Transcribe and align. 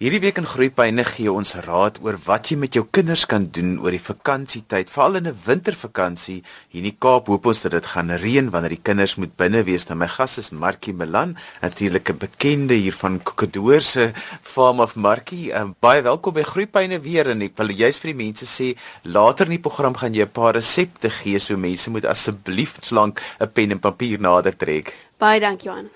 Hierdie 0.00 0.22
week 0.24 0.38
in 0.40 0.46
Groepyne 0.48 1.02
gee 1.04 1.28
ons 1.28 1.50
raad 1.66 1.98
oor 2.00 2.16
wat 2.24 2.48
jy 2.48 2.56
met 2.56 2.72
jou 2.72 2.86
kinders 2.88 3.26
kan 3.28 3.44
doen 3.52 3.74
oor 3.82 3.92
die 3.92 4.00
vakansietyd, 4.00 4.88
veral 4.88 5.18
in 5.18 5.26
'n 5.28 5.36
wintervakansie. 5.44 6.40
Hier 6.72 6.80
in 6.80 6.88
die 6.88 6.96
Kaap 6.98 7.26
hoop 7.28 7.44
ons 7.44 7.60
dat 7.60 7.72
dit 7.72 7.84
gaan 7.84 8.08
reën 8.08 8.48
wanneer 8.48 8.70
die 8.70 8.80
kinders 8.82 9.16
moet 9.16 9.36
binne 9.36 9.62
wees. 9.62 9.84
Nou 9.88 9.98
my 9.98 10.08
gas 10.08 10.38
is 10.38 10.50
Markie 10.52 10.94
Milan, 10.94 11.36
natuurlik 11.60 12.08
'n 12.08 12.16
bekende 12.16 12.74
hier 12.74 12.94
van 12.94 13.22
Kokodoor 13.22 13.82
se 13.82 14.12
Farm 14.42 14.80
of 14.80 14.96
Markie. 14.96 15.52
Um, 15.52 15.76
baie 15.80 16.00
welkom 16.00 16.32
by 16.32 16.44
Groepyne 16.44 16.98
weer 17.02 17.28
en 17.28 17.42
ek 17.42 17.58
wil 17.58 17.68
juist 17.68 18.00
vir 18.00 18.14
die 18.14 18.24
mense 18.24 18.46
sê 18.46 18.78
later 19.02 19.44
in 19.44 19.60
die 19.60 19.68
program 19.68 19.94
gaan 19.94 20.14
jy 20.14 20.22
'n 20.22 20.32
paar 20.32 20.54
resepte 20.54 21.10
gee, 21.10 21.38
so 21.38 21.58
mense 21.58 21.90
moet 21.90 22.06
asseblief 22.06 22.78
slank 22.80 23.20
'n 23.38 23.52
pen 23.52 23.72
en 23.72 23.78
papier 23.78 24.18
nader 24.18 24.56
trek. 24.56 25.09
Baie 25.20 25.36
dankie 25.36 25.68
Johan. 25.68 25.90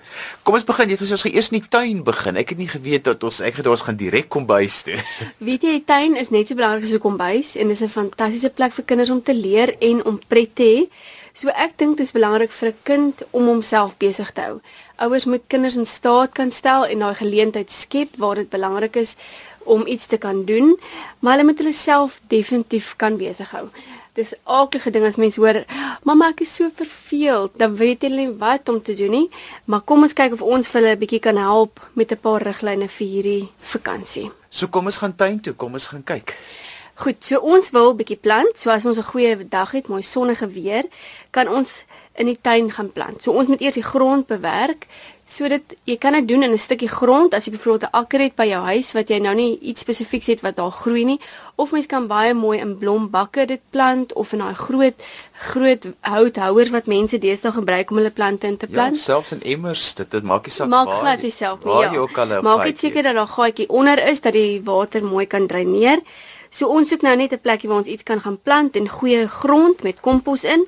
Kom 0.45 0.53
ons 0.53 0.67
begin. 0.67 0.91
Jy 0.91 0.97
het 0.99 1.13
ons 1.15 1.23
eers 1.25 1.47
in 1.49 1.55
die 1.57 1.69
tuin 1.73 2.03
begin. 2.05 2.37
Ek 2.37 2.51
het 2.53 2.59
nie 2.61 2.69
geweet 2.69 3.07
dat 3.07 3.23
ons 3.25 3.39
ek 3.41 3.57
het 3.57 3.69
ons 3.71 3.81
gaan 3.87 3.97
direk 3.97 4.27
kombuis 4.29 4.83
toe. 4.85 4.99
Weet 5.47 5.65
jy, 5.65 5.79
die 5.79 5.85
tuin 5.87 6.13
is 6.21 6.29
net 6.29 6.51
so 6.51 6.57
belangrik 6.59 6.85
as 6.85 6.93
die 6.93 7.01
kombuis 7.01 7.55
en 7.57 7.73
dis 7.73 7.81
'n 7.81 7.89
fantastiese 7.89 8.53
plek 8.53 8.77
vir 8.77 8.85
kinders 8.85 9.09
om 9.09 9.23
te 9.25 9.33
leer 9.33 9.73
en 9.81 10.05
om 10.05 10.21
pret 10.29 10.53
te 10.53 10.69
hê. 10.69 10.85
So 11.33 11.49
ek 11.49 11.73
dink 11.81 11.97
dit 11.97 12.05
is 12.05 12.13
belangrik 12.13 12.53
vir 12.53 12.69
'n 12.69 12.77
kind 12.83 13.25
om 13.31 13.49
homself 13.49 13.97
besig 13.97 14.29
te 14.31 14.41
hou. 14.41 14.61
Ouers 15.01 15.25
moet 15.25 15.49
kinders 15.49 15.75
in 15.75 15.89
staat 15.89 16.31
kan 16.31 16.51
stel 16.51 16.85
en 16.85 16.99
daai 16.99 17.15
geleentheid 17.15 17.71
skep 17.71 18.17
waar 18.17 18.35
dit 18.35 18.49
belangrik 18.49 18.95
is 18.95 19.15
om 19.65 19.87
iets 19.87 20.05
te 20.05 20.17
kan 20.17 20.45
doen, 20.45 20.77
maar 21.19 21.33
hulle 21.33 21.49
moet 21.49 21.57
hulle 21.57 21.73
self 21.73 22.21
definitief 22.29 22.93
kan 22.95 23.17
besig 23.17 23.49
hou 23.49 23.69
dis 24.15 24.33
aardige 24.43 24.91
ding 24.95 25.05
as 25.05 25.17
mense 25.19 25.39
hoor, 25.41 25.61
mamma 26.07 26.29
ek 26.31 26.45
is 26.45 26.53
so 26.55 26.69
verveeld, 26.75 27.57
dan 27.59 27.75
weet 27.75 28.05
hulle 28.07 28.23
nie 28.23 28.37
wat 28.39 28.69
om 28.71 28.79
te 28.81 28.95
doen 28.95 29.11
nie. 29.11 29.25
Maar 29.65 29.83
kom 29.83 30.05
ons 30.07 30.15
kyk 30.15 30.37
of 30.37 30.45
ons 30.45 30.67
vir 30.67 30.81
hulle 30.81 30.95
'n 30.95 30.99
bietjie 30.99 31.19
kan 31.19 31.37
help 31.37 31.79
met 31.93 32.11
'n 32.11 32.17
paar 32.17 32.41
riglyne 32.41 32.87
vir 32.87 33.07
hierdie 33.07 33.49
vakansie. 33.59 34.31
So 34.49 34.67
kom 34.67 34.85
ons 34.85 34.97
gaan 34.97 35.15
tuin 35.15 35.41
toe, 35.41 35.53
kom 35.53 35.73
ons 35.73 35.87
gaan 35.87 36.03
kyk. 36.03 36.35
Goed, 36.95 37.17
so 37.19 37.39
ons 37.39 37.69
wil 37.71 37.91
'n 37.91 37.97
bietjie 37.97 38.21
plant, 38.21 38.57
so 38.57 38.69
as 38.69 38.85
ons 38.85 38.97
'n 38.97 39.03
goeie 39.03 39.47
dag 39.49 39.71
het, 39.71 39.87
mooi 39.87 40.01
sonnige 40.01 40.47
weer, 40.47 40.85
kan 41.31 41.47
ons 41.47 41.83
in 42.15 42.25
die 42.25 42.39
tuin 42.41 42.71
gaan 42.71 42.91
plant. 42.91 43.21
So 43.21 43.31
ons 43.31 43.47
moet 43.47 43.61
eers 43.61 43.73
die 43.73 43.83
grond 43.83 44.27
bewerk 44.27 44.87
sodat 45.25 45.73
jy 45.89 45.95
kan 45.97 46.13
dit 46.13 46.27
doen 46.27 46.43
in 46.43 46.51
'n 46.53 46.57
stukkie 46.57 46.87
grond 46.87 47.33
as 47.33 47.45
jy 47.45 47.51
byvoorbeeld 47.51 47.89
'n 47.89 47.97
akker 47.97 48.19
het 48.19 48.35
by 48.35 48.45
jou 48.45 48.63
huis 48.63 48.93
wat 48.93 49.09
jy 49.09 49.19
nou 49.19 49.35
nie 49.35 49.59
iets 49.59 49.81
spesifieks 49.81 50.27
het 50.27 50.41
wat 50.41 50.55
daar 50.55 50.71
groei 50.71 51.03
nie 51.05 51.19
of 51.55 51.71
mens 51.71 51.85
kan 51.85 52.07
baie 52.07 52.33
mooi 52.33 52.59
in 52.59 52.77
blombakke 52.77 53.45
dit 53.45 53.61
plant 53.69 54.13
of 54.13 54.33
in 54.33 54.39
daai 54.39 54.53
groot 54.53 54.93
groot 55.33 55.87
houthouers 55.99 56.69
wat 56.69 56.85
mense 56.85 57.17
deesdae 57.17 57.51
gebruik 57.51 57.91
om 57.91 57.97
hulle 57.97 58.11
plante 58.11 58.47
in 58.47 58.57
te 58.57 58.67
ja, 58.69 58.73
plant. 58.73 58.95
Ja, 58.95 59.01
selfs 59.01 59.31
in 59.31 59.41
emmers, 59.41 59.93
dit 59.93 60.11
dit 60.11 60.23
maak 60.23 60.45
nie 60.45 60.53
saak 60.53 60.67
maak 60.67 60.85
waar. 60.85 60.95
Maak 60.95 61.03
glad 61.03 61.21
dieself 61.21 61.63
nie. 61.63 61.73
Ja. 61.73 62.41
Maak 62.41 62.63
dit 62.63 62.79
seker 62.79 63.03
dat 63.03 63.15
daar 63.15 63.27
gaatjie 63.27 63.69
onder 63.69 64.07
is 64.07 64.21
dat 64.21 64.33
die 64.33 64.61
water 64.63 65.03
mooi 65.03 65.25
kan 65.25 65.47
dreineer. 65.47 65.99
So 66.49 66.67
ons 66.67 66.89
soek 66.89 67.01
nou 67.01 67.15
net 67.15 67.33
'n 67.33 67.41
plekkie 67.41 67.69
waar 67.69 67.77
ons 67.77 67.87
iets 67.87 68.03
kan 68.03 68.21
gaan 68.21 68.39
plant 68.43 68.75
en 68.75 68.89
goeie 68.89 69.27
grond 69.27 69.83
met 69.83 69.99
kompos 69.99 70.43
in 70.43 70.67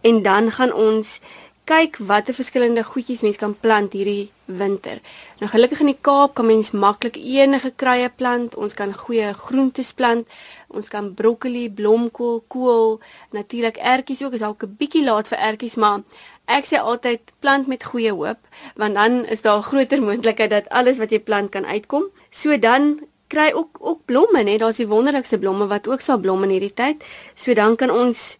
en 0.00 0.22
dan 0.22 0.50
gaan 0.50 0.72
ons 0.72 1.20
kyk 1.64 1.96
watter 2.08 2.36
verskillende 2.36 2.82
goedjies 2.84 3.22
mens 3.24 3.38
kan 3.40 3.54
plant 3.56 3.94
hierdie 3.96 4.30
winter. 4.44 4.98
Nou 5.40 5.48
gelukkig 5.48 5.80
in 5.80 5.92
die 5.92 6.00
Kaap 6.04 6.34
kan 6.36 6.46
mens 6.46 6.72
maklik 6.76 7.16
enige 7.16 7.72
kruie 7.80 8.10
plant. 8.16 8.56
Ons 8.60 8.76
kan 8.76 8.92
goeie 8.92 9.32
groentes 9.46 9.92
plant. 9.96 10.28
Ons 10.68 10.90
kan 10.92 11.12
broccoli, 11.16 11.70
blomkool, 11.70 12.42
kool, 12.52 12.98
natuurlik 13.32 13.80
ertjies 13.80 14.22
ook. 14.22 14.36
Is 14.36 14.44
dalk 14.44 14.64
'n 14.64 14.76
bietjie 14.78 15.04
laat 15.04 15.28
vir 15.28 15.38
ertjies, 15.38 15.76
maar 15.76 16.02
ek 16.46 16.66
sê 16.66 16.76
altyd 16.76 17.32
plant 17.40 17.66
met 17.66 17.84
goeie 17.84 18.12
hoop, 18.12 18.38
want 18.76 18.94
dan 18.94 19.24
is 19.24 19.40
daar 19.40 19.62
groter 19.70 20.02
moontlikheid 20.02 20.50
dat 20.50 20.68
alles 20.68 20.98
wat 20.98 21.10
jy 21.10 21.20
plant 21.20 21.50
kan 21.50 21.64
uitkom. 21.64 22.10
So 22.30 22.58
dan 22.58 23.00
kry 23.28 23.52
ook 23.54 23.78
ook 23.80 24.04
blomme, 24.04 24.42
net 24.42 24.60
daar's 24.60 24.76
die 24.76 24.88
wonderlikste 24.88 25.38
blomme 25.38 25.66
wat 25.66 25.88
ook 25.88 26.00
sal 26.00 26.18
blom 26.18 26.42
in 26.42 26.50
hierdie 26.50 26.74
tyd. 26.74 27.04
So 27.34 27.54
dan 27.54 27.76
kan 27.76 27.90
ons 27.90 28.36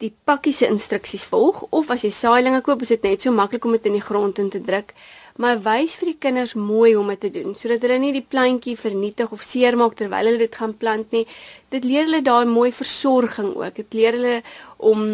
die 0.00 0.12
pakkie 0.24 0.52
se 0.56 0.68
instruksies 0.70 1.26
volg 1.28 1.60
of 1.76 1.90
as 1.92 2.04
jy 2.06 2.10
saailinge 2.14 2.62
koop, 2.64 2.82
is 2.84 2.92
dit 2.94 3.02
net 3.04 3.24
so 3.24 3.32
maklik 3.36 3.66
om 3.68 3.76
dit 3.76 3.88
in 3.90 3.98
die 3.98 4.04
grond 4.04 4.38
in 4.40 4.48
te 4.52 4.60
druk. 4.64 4.94
Maar 5.40 5.60
wys 5.64 5.94
vir 5.96 6.10
die 6.10 6.18
kinders 6.20 6.54
mooi 6.58 6.94
hoe 6.94 7.02
om 7.02 7.10
dit 7.12 7.20
te 7.22 7.30
doen 7.32 7.54
sodat 7.56 7.84
hulle 7.84 7.98
nie 8.02 8.12
die 8.16 8.24
plantjie 8.24 8.74
vernietig 8.80 9.30
of 9.32 9.44
seermaak 9.46 9.94
terwyl 9.96 10.28
hulle 10.28 10.40
dit 10.40 10.56
gaan 10.56 10.72
plant 10.76 11.12
nie. 11.16 11.26
Dit 11.72 11.86
leer 11.88 12.08
hulle 12.08 12.22
daai 12.24 12.48
mooi 12.48 12.70
versorging 12.76 13.52
ook. 13.56 13.76
Dit 13.76 13.96
leer 13.96 14.16
hulle 14.18 14.40
om 14.76 15.04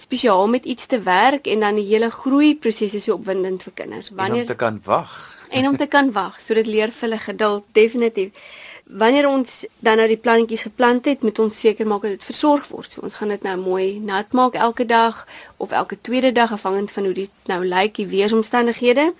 spesiaal 0.00 0.48
met 0.52 0.68
iets 0.68 0.88
te 0.90 1.00
werk 1.04 1.48
en 1.48 1.64
dan 1.64 1.80
die 1.80 1.86
hele 1.92 2.10
groei 2.12 2.54
proses 2.56 2.96
is 2.96 3.08
so 3.08 3.16
opwindend 3.20 3.64
vir 3.68 3.76
kinders. 3.84 4.10
Wanneer 4.10 4.44
en 4.44 4.48
om 4.48 4.52
te 4.54 4.58
kan 4.64 4.80
wag. 4.88 5.20
En 5.50 5.68
om 5.68 5.76
te 5.76 5.88
kan 5.90 6.12
wag, 6.14 6.40
so 6.40 6.54
dit 6.54 6.68
leer 6.68 6.92
vir 6.94 7.08
hulle 7.08 7.22
geduld 7.24 7.64
definitief 7.74 8.50
wanneer 8.92 9.28
ons 9.28 9.64
dan 9.78 9.96
nou 9.96 10.08
die 10.08 10.18
plantjies 10.18 10.62
geplant 10.62 11.04
het, 11.04 11.22
moet 11.22 11.38
ons 11.38 11.60
seker 11.60 11.86
maak 11.86 12.02
dat 12.02 12.10
dit 12.10 12.24
versorg 12.24 12.66
word. 12.68 12.92
So 12.92 13.04
ons 13.06 13.14
gaan 13.14 13.28
dit 13.28 13.42
nou 13.42 13.56
mooi 13.58 14.00
nat 14.02 14.32
maak 14.32 14.54
elke 14.54 14.86
dag 14.86 15.26
of 15.56 15.70
elke 15.70 16.00
tweede 16.00 16.32
dag 16.32 16.52
afhangend 16.52 16.90
van 16.90 17.04
hoe 17.04 17.14
dit 17.14 17.30
nou 17.46 17.64
lyk, 17.66 17.94
die 17.94 18.06
weeromstandighede. 18.06 19.12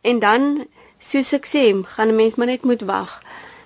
En 0.00 0.18
dan 0.18 0.66
soos 1.00 1.32
ek 1.32 1.46
sê, 1.48 1.64
gaan 1.96 2.08
'n 2.08 2.16
mens 2.16 2.34
maar 2.34 2.46
net 2.46 2.64
moet 2.64 2.82
wag 2.82 3.22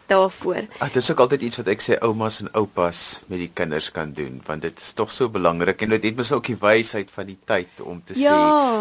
daarvoor. 0.08 0.66
Ag, 0.78 0.92
dit 0.94 1.02
is 1.02 1.10
ook 1.10 1.20
altyd 1.24 1.46
iets 1.48 1.60
wat 1.60 1.70
ek 1.72 1.84
sê 1.84 1.98
oumas 2.04 2.40
en 2.42 2.50
oupas 2.58 3.02
met 3.28 3.42
die 3.42 3.50
kinders 3.54 3.90
kan 3.94 4.12
doen, 4.16 4.40
want 4.46 4.64
dit 4.64 4.80
is 4.80 4.92
tog 4.98 5.12
so 5.12 5.28
belangrik 5.32 5.82
en 5.84 5.94
dit 5.96 6.08
het 6.08 6.18
mos 6.18 6.32
ook 6.32 6.50
die 6.50 6.58
wysheid 6.60 7.10
van 7.14 7.28
die 7.28 7.38
tyd 7.48 7.82
om 7.84 8.00
te 8.04 8.16
ja. 8.18 8.38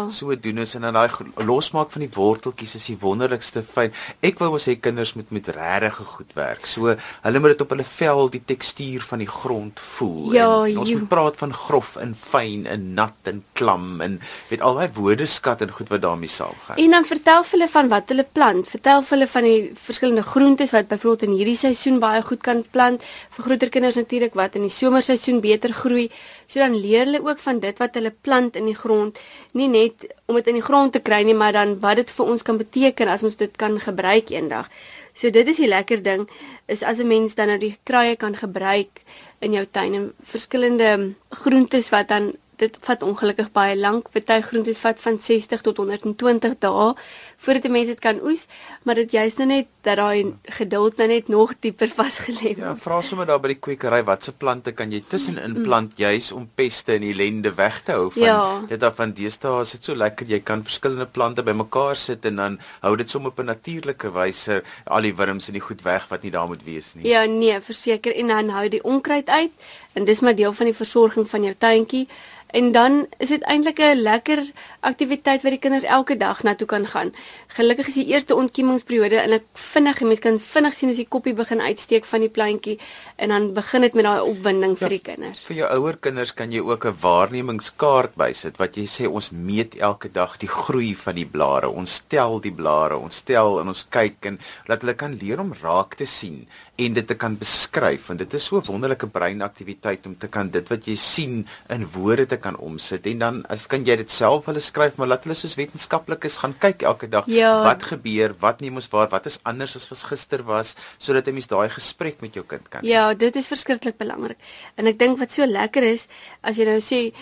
sê 0.08 0.16
so 0.18 0.36
doen 0.48 0.62
ons 0.64 0.74
en 0.78 0.86
dan 0.88 0.96
daai 0.96 1.44
losmaak 1.48 1.92
van 1.94 2.04
die 2.04 2.12
worteltjies 2.14 2.76
is 2.78 2.88
die 2.90 2.98
wonderlikste 3.00 3.62
fyn. 3.66 3.92
Ek 4.24 4.40
wil 4.42 4.52
mos 4.54 4.68
hê 4.70 4.78
kinders 4.80 5.14
moet 5.18 5.30
met 5.34 5.50
regte 5.54 6.04
goed 6.08 6.32
werk. 6.36 6.66
So 6.66 6.94
hulle 6.96 7.42
moet 7.42 7.54
dit 7.54 7.64
op 7.64 7.74
hulle 7.74 7.86
vel 7.86 8.32
die 8.32 8.42
tekstuur 8.52 9.04
van 9.10 9.22
die 9.22 9.30
grond 9.30 9.80
voel. 9.80 10.32
Ja, 10.34 10.48
en 10.64 10.80
ons 10.84 10.94
moet 10.94 11.08
praat 11.10 11.38
van 11.40 11.52
grof 11.54 11.96
en 12.00 12.14
fyn 12.18 12.66
en 12.70 12.92
nat 12.98 13.30
en 13.30 13.42
klam 13.58 14.00
en 14.04 14.18
weet 14.50 14.64
al 14.64 14.80
daai 14.80 14.88
woordeskat 14.96 15.62
en 15.66 15.74
goed 15.76 15.92
wat 15.92 16.02
daarmee 16.02 16.32
saamgaan. 16.32 16.80
En 16.80 16.96
dan 16.96 17.04
vertel 17.08 17.44
hulle 17.50 17.68
van 17.68 17.88
wat 17.92 18.12
hulle 18.12 18.26
plant. 18.32 18.68
Vertel 18.68 19.04
hulle 19.08 19.26
van 19.26 19.46
die 19.46 19.60
verskillende 19.74 20.22
groentes 20.22 20.74
wat 20.74 20.88
byvoorbeeld 20.88 21.17
wat 21.18 21.26
in 21.26 21.34
hierdie 21.34 21.56
seisoen 21.58 21.98
baie 21.98 22.22
goed 22.22 22.42
kan 22.46 22.62
plant 22.74 23.02
vir 23.34 23.44
groter 23.44 23.70
kinders 23.74 23.98
natuurlik 23.98 24.36
wat 24.38 24.54
in 24.56 24.66
die 24.68 24.72
somerseisoen 24.72 25.40
beter 25.42 25.74
groei. 25.74 26.08
So 26.46 26.62
dan 26.62 26.76
leer 26.78 27.06
hulle 27.06 27.22
ook 27.24 27.42
van 27.42 27.58
dit 27.60 27.78
wat 27.82 27.98
hulle 27.98 28.12
plant 28.12 28.56
in 28.56 28.68
die 28.70 28.76
grond, 28.78 29.18
nie 29.54 29.68
net 29.68 30.06
om 30.28 30.38
dit 30.38 30.46
in 30.52 30.60
die 30.60 30.64
grond 30.64 30.94
te 30.94 31.02
kry 31.02 31.24
nie, 31.26 31.34
maar 31.34 31.52
dan 31.52 31.78
wat 31.82 31.98
dit 31.98 32.10
vir 32.10 32.30
ons 32.30 32.42
kan 32.42 32.58
beteken 32.58 33.10
as 33.10 33.24
ons 33.26 33.36
dit 33.36 33.50
kan 33.58 33.80
gebruik 33.80 34.30
eendag. 34.30 34.70
So 35.14 35.30
dit 35.34 35.48
is 35.48 35.58
die 35.58 35.68
lekker 35.68 36.02
ding 36.02 36.28
is 36.68 36.82
as 36.82 37.00
'n 37.00 37.08
mens 37.08 37.34
dan 37.34 37.48
nou 37.48 37.58
die 37.58 37.76
kruie 37.82 38.16
kan 38.16 38.36
gebruik 38.36 39.02
in 39.40 39.52
jou 39.52 39.66
tuin 39.66 39.94
en 39.94 40.12
verskillende 40.22 41.14
groentes 41.30 41.90
wat 41.90 42.08
dan 42.08 42.32
dit 42.56 42.76
vat 42.80 43.02
ongelukkig 43.02 43.52
baie 43.52 43.76
lank. 43.76 44.10
Party 44.10 44.40
groentes 44.40 44.78
vat 44.78 45.00
van 45.00 45.18
60 45.18 45.60
tot 45.60 45.76
120 45.76 46.58
dae 46.58 46.94
voordat 47.38 47.64
'n 47.64 47.70
mens 47.70 47.86
dit 47.86 47.98
kan 47.98 48.18
oes, 48.22 48.46
maar 48.82 48.94
dit 48.94 49.10
juist 49.10 49.38
nou 49.38 49.48
net 49.48 49.66
dat 49.80 49.96
daai 49.96 50.34
geduld 50.42 50.96
nou 50.96 51.08
net 51.08 51.28
nog 51.28 51.54
dieper 51.60 51.88
vasgelê 51.88 52.54
word. 52.56 52.58
Ja, 52.58 52.76
vra 52.76 53.00
sommer 53.00 53.26
daar 53.26 53.40
by 53.40 53.48
die 53.48 53.60
kwekery 53.60 54.02
watse 54.04 54.32
plante 54.32 54.72
kan 54.72 54.90
jy 54.90 55.02
tussenin 55.08 55.62
plant 55.62 55.92
juis 55.96 56.32
om 56.32 56.48
peste 56.54 56.92
en 56.92 57.02
ellende 57.02 57.54
weg 57.54 57.82
te 57.82 57.92
hou 57.92 58.10
van 58.10 58.22
ja. 58.22 58.60
dit 58.68 58.82
af 58.82 58.96
van 58.96 59.12
deesdae 59.12 59.60
is 59.60 59.70
dit 59.70 59.84
so 59.84 59.94
lekker 59.94 60.26
jy 60.26 60.40
kan 60.40 60.64
verskillende 60.64 61.06
plante 61.06 61.42
bymekaar 61.42 61.96
sit 61.96 62.24
en 62.24 62.36
dan 62.36 62.58
hou 62.80 62.96
dit 62.96 63.10
sommer 63.10 63.30
op 63.30 63.38
'n 63.38 63.44
natuurlike 63.44 64.10
wyse 64.12 64.62
al 64.84 65.02
die 65.02 65.14
wurms 65.14 65.46
en 65.46 65.52
die 65.52 65.66
goed 65.68 65.82
weg 65.82 66.08
wat 66.08 66.22
nie 66.22 66.30
daar 66.30 66.48
moet 66.48 66.64
wees 66.64 66.94
nie. 66.94 67.06
Ja, 67.06 67.24
nee, 67.24 67.60
verseker 67.60 68.16
en 68.16 68.26
dan 68.26 68.48
hou 68.48 68.68
die 68.68 68.84
onkruid 68.84 69.28
uit 69.28 69.50
en 69.92 70.04
dis 70.04 70.20
maar 70.20 70.34
deel 70.34 70.52
van 70.52 70.66
die 70.66 70.74
versorging 70.74 71.28
van 71.28 71.42
jou 71.42 71.54
tuintjie. 71.58 72.08
En 72.48 72.72
dan 72.72 73.06
is 73.16 73.28
dit 73.28 73.42
eintlik 73.42 73.78
'n 73.78 74.00
lekker 74.00 74.50
aktiwiteit 74.80 75.42
wat 75.42 75.50
die 75.50 75.60
kinders 75.60 75.84
elke 75.84 76.16
dag 76.16 76.42
na 76.42 76.54
toe 76.54 76.66
kan 76.66 76.86
gaan. 76.86 77.14
Gelukkig 77.56 77.88
is 77.88 77.94
die 77.94 78.06
eerste 78.12 78.36
ontkiemingsperiode 78.38 79.18
en 79.22 79.32
ek 79.38 79.46
vinnig, 79.58 80.02
mense 80.06 80.22
kan 80.22 80.36
vinnig 80.38 80.74
sien 80.76 80.92
as 80.92 81.00
die 81.00 81.08
koppie 81.08 81.34
begin 81.34 81.62
uitsteek 81.64 82.04
van 82.04 82.20
die 82.20 82.30
plantjie 82.30 82.76
en 83.16 83.32
dan 83.34 83.48
begin 83.56 83.86
dit 83.86 83.96
met 83.98 84.04
daai 84.04 84.20
opwinding 84.20 84.76
vir 84.78 84.86
ja, 84.86 84.92
die 84.94 85.00
kinders. 85.08 85.42
Vir 85.48 85.56
jou 85.62 85.70
ouer 85.78 85.98
kinders 86.08 86.34
kan 86.38 86.52
jy 86.52 86.60
ook 86.60 86.86
'n 86.86 87.00
waarnemingskaart 87.00 88.14
bysit 88.14 88.60
wat 88.62 88.76
jy 88.76 88.86
sê 88.86 89.08
ons 89.08 89.30
meet 89.30 89.78
elke 89.78 90.12
dag 90.12 90.36
die 90.38 90.48
groei 90.48 90.94
van 90.94 91.14
die 91.14 91.26
blare. 91.26 91.68
Ons 91.68 92.04
tel 92.08 92.40
die 92.40 92.54
blare, 92.54 92.96
ons 92.96 93.22
tel 93.22 93.60
en 93.60 93.68
ons 93.68 93.86
kyk 93.90 94.26
en 94.26 94.38
laat 94.68 94.82
hulle 94.82 94.94
kan 94.94 95.18
leer 95.18 95.40
om 95.40 95.54
raak 95.62 95.96
te 95.96 96.06
sien 96.06 96.46
en 96.78 96.94
dit 96.94 97.06
te 97.10 97.16
kan 97.18 97.34
beskryf 97.38 98.06
want 98.06 98.20
dit 98.22 98.34
is 98.38 98.44
so 98.44 98.58
'n 98.58 98.66
wonderlike 98.70 99.06
breinaktiwiteit 99.06 100.06
om 100.06 100.14
te 100.16 100.28
kan 100.28 100.50
dit 100.50 100.68
wat 100.68 100.86
jy 100.86 100.94
sien 100.94 101.46
in 101.68 101.86
woorde 101.94 102.26
te 102.26 102.36
kan 102.36 102.56
omsit 102.56 103.06
en 103.06 103.18
dan 103.18 103.46
as 103.48 103.66
kan 103.66 103.84
jy 103.84 103.96
dit 103.96 104.10
self 104.10 104.46
hulle 104.46 104.60
skryf 104.60 104.96
maar 104.96 105.08
laat 105.08 105.24
hulle 105.24 105.34
soos 105.34 105.56
wetenskaplikes 105.56 106.38
gaan 106.38 106.54
kyk 106.58 106.82
elke 106.82 107.08
dag 107.08 107.17
ja. 107.26 107.62
wat 107.64 107.82
gebeur 107.82 108.34
wat 108.40 108.60
neem 108.60 108.74
ons 108.74 108.88
waar 108.92 109.08
wat 109.08 109.26
is 109.26 109.38
anders 109.42 109.76
as 109.76 109.88
wat 109.88 110.04
gister 110.12 110.44
was 110.44 110.74
sodat 110.98 111.28
'n 111.28 111.34
mens 111.34 111.46
daai 111.46 111.68
gesprek 111.68 112.20
met 112.20 112.34
jou 112.34 112.44
kind 112.44 112.68
kan 112.68 112.84
Ja 112.84 113.14
dit 113.14 113.36
is 113.36 113.46
verskriklik 113.46 113.98
belangrik 113.98 114.38
en 114.76 114.86
ek 114.86 114.98
dink 114.98 115.18
wat 115.18 115.32
so 115.32 115.46
lekker 115.46 115.82
is 115.82 116.06
as 116.42 116.56
jy 116.56 116.64
nou 116.64 116.80
sê 116.80 117.12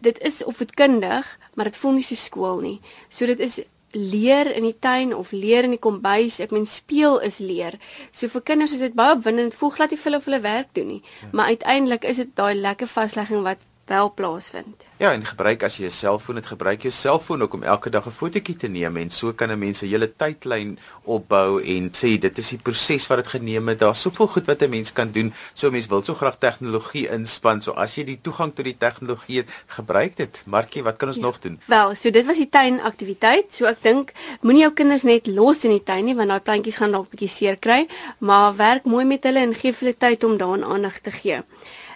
dit 0.00 0.18
is 0.18 0.44
opvoedkundig 0.44 1.38
maar 1.54 1.64
dit 1.64 1.76
voel 1.76 1.92
nie 1.92 2.04
so 2.04 2.14
skool 2.14 2.60
nie 2.60 2.80
so 3.08 3.26
dit 3.26 3.40
is 3.40 3.60
leer 3.92 4.48
in 4.56 4.62
die 4.62 4.76
tuin 4.78 5.14
of 5.14 5.32
leer 5.32 5.64
in 5.64 5.74
die 5.76 5.80
kombuis. 5.80 6.40
Ek 6.40 6.52
meen 6.54 6.66
speel 6.68 7.18
is 7.24 7.38
leer. 7.42 7.76
So 8.12 8.28
vir 8.32 8.44
kinders 8.52 8.72
is 8.76 8.80
dit 8.84 8.94
baie 8.96 9.16
opwindend. 9.16 9.56
Voel 9.58 9.74
glad 9.76 9.92
nie 9.92 10.00
vir 10.00 10.10
hulle 10.10 10.20
of 10.22 10.28
hulle 10.28 10.40
werk 10.44 10.72
doen 10.76 10.88
nie. 10.94 11.02
Ja. 11.20 11.28
Maar 11.32 11.52
uiteindelik 11.56 12.06
is 12.08 12.22
dit 12.22 12.32
daai 12.38 12.54
lekker 12.56 12.88
vaslegging 12.88 13.44
wat 13.46 13.60
wel 13.92 14.12
plaasvind. 14.14 14.84
Ja, 15.02 15.10
en 15.12 15.24
gebruik 15.26 15.64
as 15.66 15.76
jy 15.76 15.86
'n 15.86 15.90
selfoon 15.90 16.36
het, 16.36 16.46
gebruik 16.46 16.82
jou 16.82 16.92
selfoon 16.92 17.42
ook 17.42 17.54
om 17.54 17.62
elke 17.62 17.90
dag 17.90 18.06
'n 18.06 18.18
fotootjie 18.20 18.56
te 18.56 18.68
neem 18.68 18.96
en 18.96 19.10
so 19.10 19.32
kan 19.32 19.50
'n 19.50 19.58
mens 19.58 19.82
'n 19.82 19.90
hele 19.92 20.08
tydlyn 20.16 20.78
opbou 21.04 21.60
en 21.62 21.90
sê 21.90 22.18
dit 22.18 22.38
is 22.38 22.48
die 22.48 22.58
proses 22.58 23.06
wat 23.06 23.18
dit 23.18 23.26
geneem 23.26 23.68
het. 23.68 23.78
Daar's 23.78 24.00
soveel 24.00 24.26
goed 24.26 24.46
wat 24.46 24.62
'n 24.62 24.70
mens 24.70 24.92
kan 24.92 25.10
doen. 25.10 25.34
So 25.54 25.66
'n 25.66 25.72
mens 25.72 25.86
wil 25.86 26.02
so 26.02 26.14
graag 26.14 26.38
tegnologie 26.38 27.08
inspann. 27.08 27.60
So 27.62 27.70
as 27.72 27.94
jy 27.94 28.04
die 28.04 28.18
toegang 28.22 28.54
tot 28.54 28.64
die 28.64 28.78
tegnologie 28.78 29.36
het, 29.36 29.50
gebruik 29.66 30.16
dit. 30.16 30.42
Markie, 30.46 30.82
wat 30.82 30.96
kan 30.96 31.08
ons 31.08 31.16
ja. 31.16 31.22
nog 31.22 31.38
doen? 31.38 31.60
Wel, 31.66 31.94
so 31.94 32.10
dit 32.10 32.26
was 32.26 32.36
die 32.36 32.48
tuinaktiwiteit. 32.48 33.54
So 33.54 33.64
ek 33.64 33.82
dink 33.82 34.12
moenie 34.40 34.62
jou 34.62 34.72
kinders 34.72 35.02
net 35.02 35.26
los 35.26 35.64
in 35.64 35.70
die 35.70 35.82
tuin 35.82 36.04
nie 36.04 36.14
want 36.14 36.28
daai 36.28 36.40
plantjies 36.40 36.76
gaan 36.76 36.90
dalk 36.90 37.06
'n 37.06 37.10
bietjie 37.10 37.28
seer 37.28 37.56
kry, 37.56 37.88
maar 38.18 38.56
werk 38.56 38.84
mooi 38.84 39.04
met 39.04 39.22
hulle 39.24 39.38
en 39.38 39.54
gee 39.54 39.72
hulle 39.78 39.96
tyd 39.96 40.24
om 40.24 40.36
daaraan 40.36 40.64
aandag 40.64 40.98
te 41.00 41.10
gee. 41.10 41.42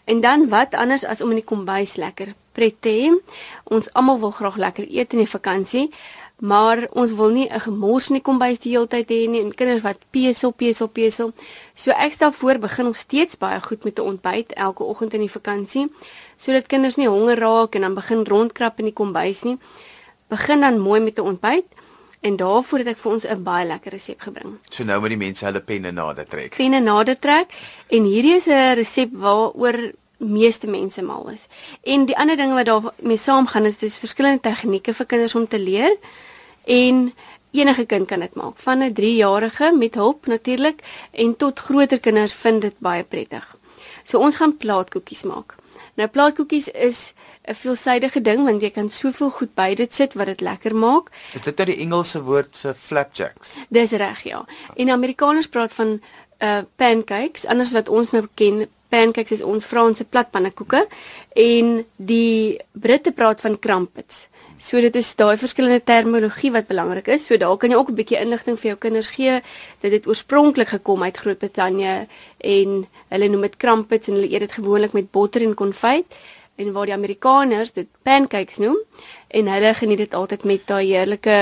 En 0.07 0.21
dan 0.23 0.49
wat 0.49 0.75
anders 0.75 1.05
as 1.05 1.21
om 1.21 1.33
in 1.35 1.41
die 1.41 1.45
kombuis 1.45 1.97
lekker 1.99 2.35
pret 2.55 2.77
te 2.81 2.93
hê? 2.95 3.09
Ons 3.65 3.89
almal 3.93 4.21
wil 4.23 4.31
graag 4.31 4.57
lekker 4.63 4.87
eet 4.87 5.17
in 5.17 5.25
die 5.25 5.31
vakansie, 5.31 5.89
maar 6.39 6.85
ons 6.93 7.13
wil 7.19 7.33
nie 7.35 7.49
'n 7.51 7.61
gemors 7.61 8.09
in 8.09 8.19
die 8.21 8.23
kombuis 8.23 8.59
die 8.59 8.71
hele 8.71 8.87
tyd 8.87 9.09
hê 9.11 9.27
nie 9.29 9.41
en 9.41 9.55
kinders 9.55 9.83
wat 9.83 9.99
pesel, 10.11 10.53
pesel, 10.53 10.87
pesel. 10.87 11.33
So 11.75 11.91
ek 11.91 12.13
stel 12.13 12.33
voor 12.33 12.59
begin 12.59 12.87
ons 12.87 12.99
steeds 12.99 13.39
baie 13.39 13.61
goed 13.61 13.85
met 13.85 13.99
'n 13.99 14.03
ontbyt 14.03 14.53
elke 14.53 14.83
oggend 14.85 15.15
in 15.15 15.21
die 15.21 15.37
vakansie 15.39 15.91
sodat 16.37 16.67
kinders 16.67 16.97
nie 16.97 17.09
honger 17.09 17.39
raak 17.39 17.75
en 17.75 17.81
dan 17.81 17.95
begin 17.95 18.25
rondkrap 18.25 18.79
in 18.79 18.85
die 18.85 18.95
kombuis 18.95 19.43
nie. 19.43 19.59
Begin 20.29 20.61
dan 20.61 20.79
mooi 20.79 21.01
met 21.01 21.19
'n 21.19 21.23
ontbyt 21.23 21.67
En 22.27 22.37
daarvoor 22.37 22.83
het 22.83 22.89
ek 22.95 22.99
vir 23.03 23.13
ons 23.13 23.27
'n 23.27 23.43
baie 23.43 23.67
lekker 23.67 23.93
resep 23.93 24.21
gebring. 24.21 24.59
So 24.71 24.85
nou 24.85 25.01
moet 25.01 25.15
die 25.15 25.25
mense 25.27 25.45
hulle 25.45 25.61
penne 25.61 25.93
nader 25.93 26.27
trek. 26.27 26.57
Penne 26.57 26.81
nader 26.81 27.19
trek 27.19 27.55
en 27.87 28.05
hierdie 28.05 28.35
is 28.37 28.47
'n 28.47 28.75
resep 28.75 29.11
waaroor 29.13 29.93
meeste 30.19 30.67
mense 30.67 31.03
mal 31.03 31.29
is. 31.29 31.47
En 31.83 32.07
die 32.07 32.17
ander 32.17 32.37
dinge 32.37 32.55
wat 32.55 32.67
daarmee 32.67 33.17
saamgaan 33.17 33.67
is 33.67 33.79
dis 33.79 33.97
verskillende 33.97 34.41
tegnieke 34.41 34.95
vir 34.95 35.07
kinders 35.07 35.35
om 35.35 35.49
te 35.49 35.59
leer 35.59 35.97
en 36.65 37.13
enige 37.51 37.87
kind 37.87 38.07
kan 38.07 38.21
dit 38.21 38.35
maak 38.35 38.57
van 38.57 38.83
'n 38.83 38.95
3-jarige 38.95 39.73
met 39.77 39.95
hulp 39.95 40.27
natuurlik 40.27 40.83
en 41.13 41.37
tot 41.37 41.61
groter 41.61 42.01
kinders 42.01 42.35
vind 42.35 42.63
dit 42.63 42.75
baie 42.79 43.05
prettig. 43.05 43.57
So 44.05 44.19
ons 44.19 44.37
gaan 44.37 44.57
plaatkoekies 44.57 45.23
maak. 45.23 45.55
Nou 45.95 46.09
plaatkoekies 46.09 46.69
is 46.69 47.13
'n 47.47 47.55
veelsidige 47.55 48.21
ding 48.21 48.45
want 48.45 48.63
jy 48.63 48.71
kan 48.71 48.91
soveel 48.91 49.31
goed 49.31 49.55
by 49.55 49.75
dit 49.75 49.95
sit 49.95 50.15
wat 50.15 50.27
dit 50.27 50.41
lekker 50.41 50.75
maak. 50.75 51.11
Is 51.35 51.47
dit 51.47 51.57
nou 51.57 51.67
die 51.67 51.81
Engelse 51.85 52.23
woord 52.23 52.57
vir 52.57 52.75
flapjacks? 52.75 53.57
Dis 53.69 53.91
reg, 53.91 54.23
ja. 54.23 54.45
En 54.77 54.91
Amerikaners 54.91 55.49
praat 55.49 55.73
van 55.73 56.01
uh 56.43 56.63
pancakes, 56.77 57.47
anders 57.47 57.73
wat 57.73 57.89
ons 57.89 58.11
nou 58.13 58.27
ken, 58.35 58.67
pancakes 58.93 59.39
is 59.39 59.43
ons 59.43 59.65
Franse 59.65 60.05
platpannekoeke 60.05 60.87
en 61.33 61.85
die 61.97 62.59
Britte 62.73 63.13
praat 63.13 63.41
van 63.41 63.59
crumpets. 63.59 64.27
So 64.59 64.81
dit 64.81 64.95
is 64.97 65.15
daai 65.17 65.37
verskillende 65.37 65.83
terminologie 65.85 66.51
wat 66.53 66.69
belangrik 66.69 67.09
is. 67.13 67.27
So 67.29 67.37
daar 67.37 67.57
kan 67.57 67.71
jy 67.71 67.77
ook 67.77 67.91
'n 67.91 67.95
bietjie 67.95 68.21
inligting 68.21 68.59
vir 68.59 68.69
jou 68.71 68.79
kinders 68.79 69.07
gee 69.07 69.41
dat 69.81 69.91
dit 69.91 70.07
oorspronklik 70.07 70.69
gekom 70.69 71.03
uit 71.03 71.17
Groot-Brittanje 71.17 72.07
en 72.39 72.87
hulle 73.09 73.29
noem 73.29 73.41
dit 73.41 73.57
crumpets 73.57 74.09
en 74.09 74.15
hulle 74.15 74.33
eet 74.33 74.41
dit 74.41 74.53
gewoonlik 74.53 74.93
met 74.93 75.11
botter 75.11 75.43
en 75.43 75.55
konfyt 75.55 76.05
en 76.57 76.73
waar 76.73 76.87
die 76.87 76.95
Amerikaners 76.95 77.73
dit 77.73 77.89
pancakes 78.03 78.59
noem 78.63 78.79
en 79.29 79.49
hulle 79.53 79.75
geniet 79.75 79.99
dit 79.99 80.15
altyd 80.15 80.45
met 80.45 80.67
daai 80.67 80.87
heerlike 80.87 81.39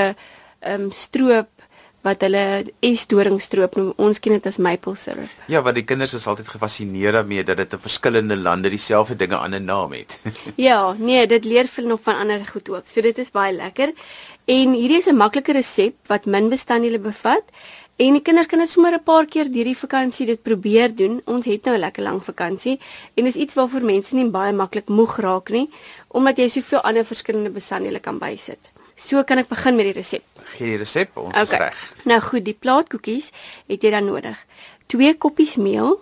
ehm 0.59 0.81
um, 0.81 0.91
stroop 0.91 1.49
wat 2.05 2.21
hulle 2.21 2.43
esdoringstroop 2.85 3.77
noem. 3.79 3.93
Ons 3.97 4.21
ken 4.21 4.35
dit 4.37 4.47
as 4.49 4.59
maple 4.61 4.93
syrup. 4.99 5.31
Ja, 5.49 5.63
wat 5.65 5.77
die 5.77 5.85
kinders 5.89 6.13
is 6.13 6.27
altyd 6.29 6.51
gefassineer 6.53 7.17
daarmee 7.17 7.45
dat 7.47 7.57
dit 7.57 7.73
in 7.73 7.81
verskillende 7.81 8.37
lande 8.37 8.69
dieselfde 8.69 9.17
dinge 9.17 9.39
aan 9.39 9.55
'n 9.55 9.65
naam 9.65 9.93
het. 9.93 10.19
ja, 10.67 10.93
nee, 10.97 11.25
dit 11.27 11.45
leer 11.45 11.67
vir 11.67 11.85
nog 11.85 12.01
van 12.01 12.21
ander 12.21 12.45
goed 12.45 12.69
ook. 12.69 12.85
So 12.87 13.01
dit 13.01 13.17
is 13.17 13.31
baie 13.31 13.53
lekker. 13.53 13.93
En 14.45 14.73
hierdie 14.73 14.97
is 14.97 15.09
'n 15.09 15.17
maklike 15.17 15.51
resep 15.51 15.95
wat 16.07 16.25
min 16.25 16.49
bestanddele 16.49 16.99
bevat 16.99 17.43
En 17.95 18.11
die 18.11 18.21
kinders 18.21 18.49
kan 18.51 18.59
dit 18.59 18.69
sommer 18.69 18.91
'n 18.91 19.03
paar 19.03 19.25
keer 19.25 19.47
hierdie 19.47 19.77
vakansie 19.77 20.25
dit 20.25 20.41
probeer 20.41 20.95
doen. 20.95 21.21
Ons 21.25 21.45
het 21.45 21.63
nou 21.63 21.75
'n 21.75 21.79
lekker 21.79 22.03
lang 22.03 22.23
vakansie 22.23 22.79
en 23.13 23.23
dis 23.23 23.35
iets 23.35 23.53
waarvoor 23.53 23.83
mense 23.83 24.15
nie 24.15 24.29
baie 24.29 24.53
maklik 24.53 24.87
moeg 24.87 25.17
raak 25.17 25.49
nie, 25.49 25.69
omdat 26.07 26.37
jy 26.37 26.47
soveel 26.47 26.81
ander 26.81 27.05
verskillende 27.05 27.49
bestanddele 27.49 27.99
kan 27.99 28.17
bysit. 28.17 28.71
So 28.95 29.23
kan 29.23 29.37
ek 29.37 29.47
begin 29.47 29.75
met 29.75 29.85
die 29.85 29.93
resep. 29.93 30.23
Gee 30.43 30.67
die 30.67 30.77
resep, 30.77 31.17
ons 31.17 31.27
okay. 31.27 31.43
is 31.43 31.49
reg. 31.49 31.93
Nou 32.03 32.21
goed, 32.21 32.45
die 32.45 32.57
plaatkoekies 32.59 33.31
het 33.67 33.81
jy 33.81 33.89
dan 33.89 34.05
nodig. 34.05 34.45
2 34.87 35.17
koppies 35.17 35.55
meel, 35.55 35.99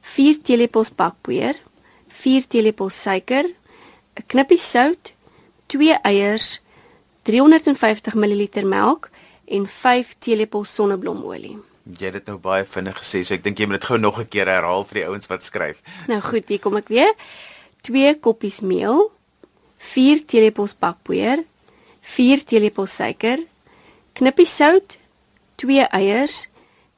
4 0.00 0.42
teelepels 0.42 0.94
bakpoeier, 0.94 1.54
4 2.08 2.46
teelepels 2.46 3.02
suiker, 3.02 3.44
'n 4.14 4.24
knippie 4.26 4.58
sout, 4.58 5.12
2 5.66 5.98
eiers, 6.02 6.60
350 7.22 8.14
ml 8.14 8.66
melk 8.66 9.10
en 9.46 9.66
5 9.68 10.14
teelepels 10.18 10.74
sonneblomolie. 10.74 11.58
Jy 11.84 12.06
het 12.08 12.16
dit 12.18 12.26
nou 12.26 12.38
baie 12.40 12.64
vinnig 12.64 12.96
gesê, 12.96 13.20
so 13.24 13.34
ek 13.34 13.44
dink 13.44 13.58
jy 13.60 13.66
moet 13.68 13.80
dit 13.80 13.88
gou 13.90 13.98
nog 13.98 14.18
'n 14.20 14.28
keer 14.28 14.48
herhaal 14.48 14.84
vir 14.84 14.94
die 14.94 15.06
ouens 15.06 15.26
wat 15.26 15.44
skryf. 15.44 15.82
Nou 16.08 16.20
goed, 16.20 16.48
hier 16.48 16.58
kom 16.58 16.76
ek 16.76 16.88
weer. 16.88 17.12
2 17.82 18.20
koppies 18.20 18.60
meel, 18.60 19.12
4 19.78 20.24
teelepels 20.24 20.74
bakpoeier, 20.74 21.44
4 22.00 22.44
teelepels 22.44 22.96
suiker, 22.96 23.38
knippie 24.14 24.46
sout, 24.46 24.96
2 25.56 25.86
eiers, 25.92 26.48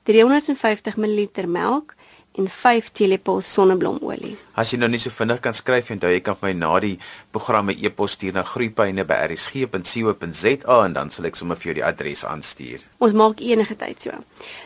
350 0.04 0.96
ml 0.96 1.46
melk 1.46 1.95
en 2.36 2.48
5 2.48 2.90
teelepels 2.92 3.52
sonneblomolie. 3.52 4.36
As 4.54 4.70
jy 4.72 4.78
nou 4.80 4.88
nie 4.92 5.00
so 5.00 5.10
vinnig 5.12 5.40
kan 5.44 5.54
skryf 5.56 5.90
en 5.90 5.98
jy 6.00 6.20
kan 6.24 6.34
vir 6.38 6.48
my 6.48 6.54
na 6.58 6.80
die 6.80 6.98
programme 7.32 7.72
e-pos 7.72 8.12
stuur 8.16 8.32
na 8.36 8.42
groeipyne@rsg.co.za 8.42 10.84
en 10.84 10.92
dan 10.92 11.10
sal 11.10 11.24
ek 11.28 11.36
sommer 11.36 11.56
vir 11.56 11.64
jou 11.70 11.76
die 11.80 11.84
adres 11.84 12.24
aanstuur. 12.24 12.80
Ons 12.98 13.12
maak 13.12 13.40
enige 13.40 13.76
tyd 13.76 14.02
so. 14.02 14.10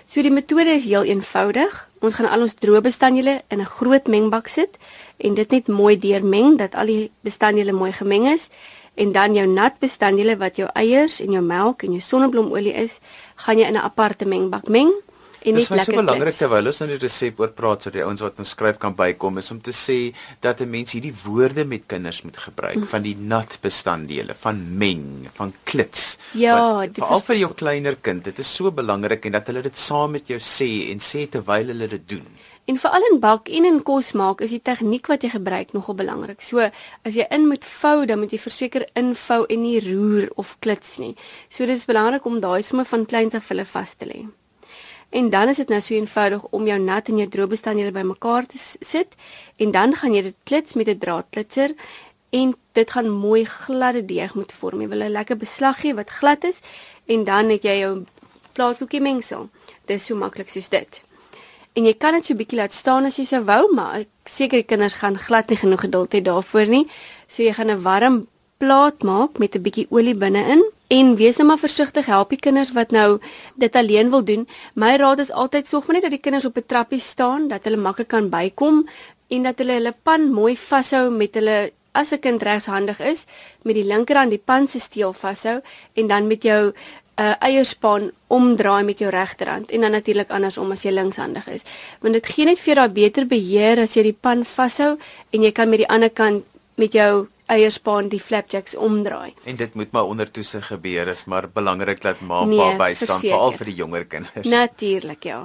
So 0.07 0.23
die 0.23 0.31
metode 0.31 0.71
is 0.75 0.85
heel 0.85 1.05
eenvoudig. 1.05 1.89
Ons 2.01 2.15
gaan 2.15 2.31
al 2.31 2.43
ons 2.43 2.55
droë 2.55 2.81
bestanddele 2.81 3.43
in 3.49 3.61
'n 3.61 3.67
groot 3.67 4.07
mengbak 4.07 4.49
sit 4.49 4.79
en 5.19 5.35
dit 5.35 5.51
net 5.51 5.69
mooi 5.69 5.99
deurmeng 5.99 6.59
dat 6.59 6.75
al 6.75 6.87
die 6.87 7.11
bestanddele 7.23 7.73
mooi 7.73 7.93
gemeng 7.93 8.27
is 8.27 8.49
en 8.95 9.13
dan 9.13 9.35
jou 9.35 9.47
nat 9.47 9.79
bestanddele 9.79 10.37
wat 10.37 10.57
jou 10.57 10.69
eiers 10.75 11.21
en 11.21 11.33
jou 11.33 11.43
melk 11.43 11.83
en 11.83 11.93
jou 11.93 12.01
sonneblomolie 12.01 12.73
is, 12.73 12.99
gaan 13.37 13.59
jy 13.59 13.67
in 13.67 13.75
'n 13.75 13.85
aparte 13.85 14.25
mengbak 14.25 14.69
meng 14.69 14.93
en 15.43 15.57
net 15.57 15.63
lekker. 15.63 15.77
Dit 15.77 15.81
is 15.81 15.89
so 15.89 16.01
belangrik 16.01 16.37
terwyl 16.39 16.71
ons 16.71 16.81
nou 16.83 16.89
die 16.91 16.99
resep 17.01 17.41
oor 17.41 17.53
praat 17.57 17.87
sodat 17.87 17.99
die 17.99 18.05
ouens 18.07 18.25
wat 18.25 18.43
ons 18.43 18.53
skryf 18.57 18.81
kan 18.83 18.97
bykom 18.99 19.41
is 19.43 19.51
om 19.55 19.61
te 19.61 19.75
sê 19.77 19.99
dat 20.41 20.61
'n 20.61 20.71
mens 20.71 20.93
hierdie 20.93 21.15
woorde 21.25 21.65
met 21.65 21.87
kinders 21.87 22.23
moet 22.23 22.37
gebruik 22.37 22.83
mm. 22.83 22.91
van 22.93 23.03
die 23.03 23.17
nat 23.17 23.59
bestanddele, 23.63 24.35
van 24.35 24.61
meng, 24.79 25.29
van 25.33 25.53
klits. 25.65 26.19
Ja, 26.33 26.87
veral 26.93 27.21
vir 27.21 27.37
jou 27.37 27.53
kleiner 27.55 27.97
kind, 27.97 28.25
dit 28.25 28.39
is 28.39 28.55
so 28.55 28.71
belangrik 28.71 29.25
en 29.25 29.33
dat 29.33 29.47
hulle 29.47 29.63
dit 29.63 29.77
saam 29.77 30.11
met 30.11 30.27
jou 30.27 30.39
sê 30.39 30.91
en 30.91 30.99
sê 30.99 31.29
terwyl 31.29 31.67
hulle 31.67 31.89
dit 31.89 32.09
doen. 32.09 32.27
En 32.71 32.79
veral 32.79 33.03
in 33.11 33.19
bak 33.19 33.49
en 33.49 33.65
in 33.65 33.83
kos 33.83 34.13
maak 34.13 34.43
is 34.45 34.53
die 34.55 34.63
tegniek 34.63 35.09
wat 35.11 35.25
jy 35.25 35.33
gebruik 35.33 35.73
nogal 35.75 35.97
belangrik. 35.99 36.43
So 36.45 36.63
as 36.63 37.17
jy 37.19 37.27
in 37.35 37.49
moet 37.49 37.65
vou, 37.65 38.05
dan 38.07 38.21
moet 38.21 38.31
jy 38.31 38.39
verseker 38.39 38.85
invou 38.95 39.41
en 39.49 39.63
nie 39.65 39.81
roer 39.83 40.29
of 40.37 40.55
klits 40.61 40.99
nie. 41.03 41.17
So 41.49 41.67
dit 41.67 41.75
is 41.75 41.89
belangrik 41.89 42.29
om 42.31 42.39
daai 42.41 42.63
somme 42.63 42.85
van 42.87 43.07
kleins 43.07 43.35
af 43.35 43.49
hulle 43.51 43.67
vas 43.67 43.97
te 43.99 44.07
lê. 44.07 44.21
En 45.11 45.31
dan 45.31 45.49
is 45.49 45.57
dit 45.57 45.69
nou 45.69 45.81
so 45.81 45.95
eenvoudig 45.95 46.45
om 46.51 46.67
jou 46.67 46.79
nat 46.79 47.09
en 47.09 47.17
jou 47.17 47.29
droë 47.29 47.51
bestanddele 47.55 47.91
bymekaar 47.91 48.47
te 48.47 48.59
sit 48.81 49.17
en 49.57 49.71
dan 49.75 49.95
gaan 49.99 50.15
jy 50.15 50.23
dit 50.23 50.37
klits 50.45 50.73
met 50.79 50.89
'n 50.89 50.99
draadklitser 50.99 51.75
en 52.31 52.55
dit 52.73 52.91
gaan 52.91 53.11
mooi 53.11 53.45
gladde 53.45 54.05
deeg 54.05 54.35
moet 54.35 54.53
vorm. 54.53 54.81
Jy 54.81 54.89
wil 54.89 55.03
'n 55.03 55.11
lekker 55.11 55.37
beslag 55.37 55.81
gee 55.81 55.95
wat 55.95 56.11
glad 56.11 56.45
is 56.45 56.61
en 57.07 57.25
dan 57.25 57.49
het 57.51 57.63
jy 57.63 57.79
jou 57.79 58.05
plaatkoekie 58.53 59.01
mengsel. 59.01 59.49
Dit 59.85 59.97
is 59.97 60.05
so 60.05 60.15
maklik 60.15 60.49
soos 60.49 60.69
dit. 60.69 61.03
En 61.73 61.85
jy 61.85 61.95
kan 61.95 62.13
dit 62.13 62.25
so 62.25 62.33
'n 62.33 62.37
bietjie 62.37 62.59
laat 62.59 62.73
staan 62.73 63.05
as 63.05 63.17
jy 63.17 63.25
sou 63.25 63.45
wou, 63.45 63.75
maar 63.75 63.99
ek 63.99 64.09
seker 64.25 64.59
die 64.59 64.67
kinders 64.67 64.93
gaan 64.93 65.19
glad 65.19 65.49
nie 65.49 65.57
genoeg 65.57 65.81
geduld 65.81 66.13
hê 66.13 66.23
daarvoor 66.23 66.67
nie. 66.67 66.87
So 67.29 67.43
jy 67.43 67.53
gaan 67.53 67.71
'n 67.71 67.83
warm 67.83 68.27
plaat 68.61 69.03
maak 69.03 69.39
met 69.39 69.55
'n 69.57 69.63
bietjie 69.67 69.87
olie 69.91 70.15
binne-in 70.15 70.63
en 70.89 71.17
wees 71.17 71.37
net 71.37 71.47
maar 71.47 71.59
versigtig 71.59 72.07
help 72.07 72.29
die 72.29 72.45
kinders 72.47 72.73
wat 72.73 72.91
nou 72.91 73.19
dit 73.55 73.77
alleen 73.77 74.11
wil 74.11 74.25
doen. 74.25 74.49
My 74.75 74.97
raad 74.97 75.19
is 75.19 75.33
altyd 75.33 75.69
sorg 75.69 75.87
maar 75.87 75.95
net 75.95 76.03
dat 76.03 76.17
die 76.17 76.25
kinders 76.27 76.45
op 76.45 76.57
'n 76.57 76.67
trappie 76.67 77.01
staan 77.01 77.49
dat 77.49 77.65
hulle 77.65 77.77
maklik 77.77 78.09
kan 78.09 78.29
bykom 78.29 78.89
en 79.29 79.43
dat 79.43 79.59
hulle 79.59 79.73
hulle 79.73 79.95
pan 80.03 80.33
mooi 80.33 80.57
vashou 80.57 81.11
met 81.11 81.35
hulle 81.35 81.73
as 81.93 82.13
'n 82.13 82.21
kind 82.21 82.43
regshandig 82.43 83.01
is 83.01 83.25
met 83.63 83.75
die 83.75 83.85
linkerhand 83.85 84.31
die 84.31 84.43
pan 84.45 84.69
se 84.69 84.79
steel 84.79 85.13
vashou 85.13 85.61
en 85.95 86.07
dan 86.07 86.27
met 86.27 86.43
jou 86.43 86.73
uh, 87.21 87.35
eierspan 87.39 88.11
omdraai 88.27 88.83
met 88.85 88.99
jou 88.99 89.11
regterhand 89.11 89.71
en 89.71 89.81
dan 89.81 89.91
natuurlik 89.91 90.31
andersom 90.31 90.73
as 90.73 90.83
jy 90.83 90.91
linkshandig 90.91 91.49
is. 91.49 91.63
Want 92.01 92.15
dit 92.15 92.27
gee 92.27 92.45
net 92.45 92.59
vir 92.59 92.75
jou 92.75 92.79
daai 92.81 92.95
beter 92.95 93.27
beheer 93.27 93.79
as 93.79 93.95
jy 93.95 94.03
die 94.03 94.19
pan 94.21 94.45
vashou 94.45 94.97
en 95.31 95.43
jy 95.43 95.53
kan 95.53 95.69
met 95.69 95.79
die 95.79 95.89
ander 95.89 96.11
kant 96.11 96.45
met 96.75 96.93
jou 96.93 97.29
eierspan 97.51 98.11
die 98.13 98.21
flapjacks 98.23 98.77
omdraai. 98.77 99.35
En 99.45 99.57
dit 99.57 99.75
moet 99.75 99.91
maar 99.93 100.11
onder 100.11 100.31
toesig 100.31 100.67
gebeur, 100.67 101.09
is 101.09 101.25
maar 101.25 101.49
belangrik 101.53 102.03
dat 102.03 102.21
ma 102.21 102.43
en 102.45 102.55
pa 102.55 102.69
nee, 102.69 102.77
bystaan 102.77 103.21
veral 103.21 103.57
vir 103.59 103.73
die 103.73 103.79
jonger 103.83 104.07
kinders. 104.07 104.47
Natuurlik, 104.47 105.25
ja. 105.25 105.43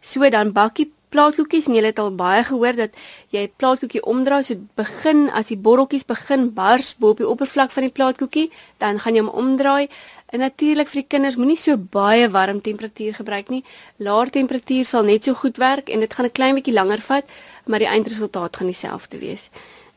So 0.00 0.28
dan 0.30 0.52
bakkie 0.52 0.90
plaatkoekies 1.14 1.68
en 1.68 1.76
jy 1.78 1.84
het 1.86 2.00
al 2.02 2.12
baie 2.16 2.42
gehoor 2.44 2.76
dat 2.76 2.96
jy 3.32 3.46
plaatkoekie 3.60 4.02
omdraai 4.04 4.42
so 4.44 4.60
begin 4.76 5.28
as 5.36 5.48
die 5.52 5.56
borreltjies 5.56 6.04
begin 6.08 6.50
bars 6.56 6.94
bo 7.00 7.14
op 7.14 7.22
die 7.22 7.28
oppervlak 7.28 7.72
van 7.72 7.86
die 7.86 7.94
plaatkoekie, 7.94 8.48
dan 8.82 9.00
gaan 9.00 9.16
jy 9.16 9.24
hom 9.24 9.32
omdraai. 9.32 9.88
En 10.28 10.44
natuurlik 10.44 10.90
vir 10.92 11.00
die 11.00 11.08
kinders 11.08 11.38
moenie 11.40 11.56
so 11.56 11.76
baie 11.80 12.28
warm 12.28 12.60
temperatuur 12.60 13.16
gebruik 13.22 13.48
nie. 13.48 13.62
Laer 13.96 14.28
temperatuur 14.30 14.84
sal 14.84 15.08
net 15.08 15.24
so 15.24 15.34
goed 15.34 15.56
werk 15.56 15.88
en 15.88 16.04
dit 16.04 16.14
gaan 16.14 16.26
'n 16.26 16.36
klein 16.36 16.54
bietjie 16.54 16.74
langer 16.74 17.00
vat, 17.00 17.24
maar 17.66 17.78
die 17.78 17.88
eindresultaat 17.88 18.56
gaan 18.56 18.66
dieselfde 18.68 19.18
wees. 19.18 19.48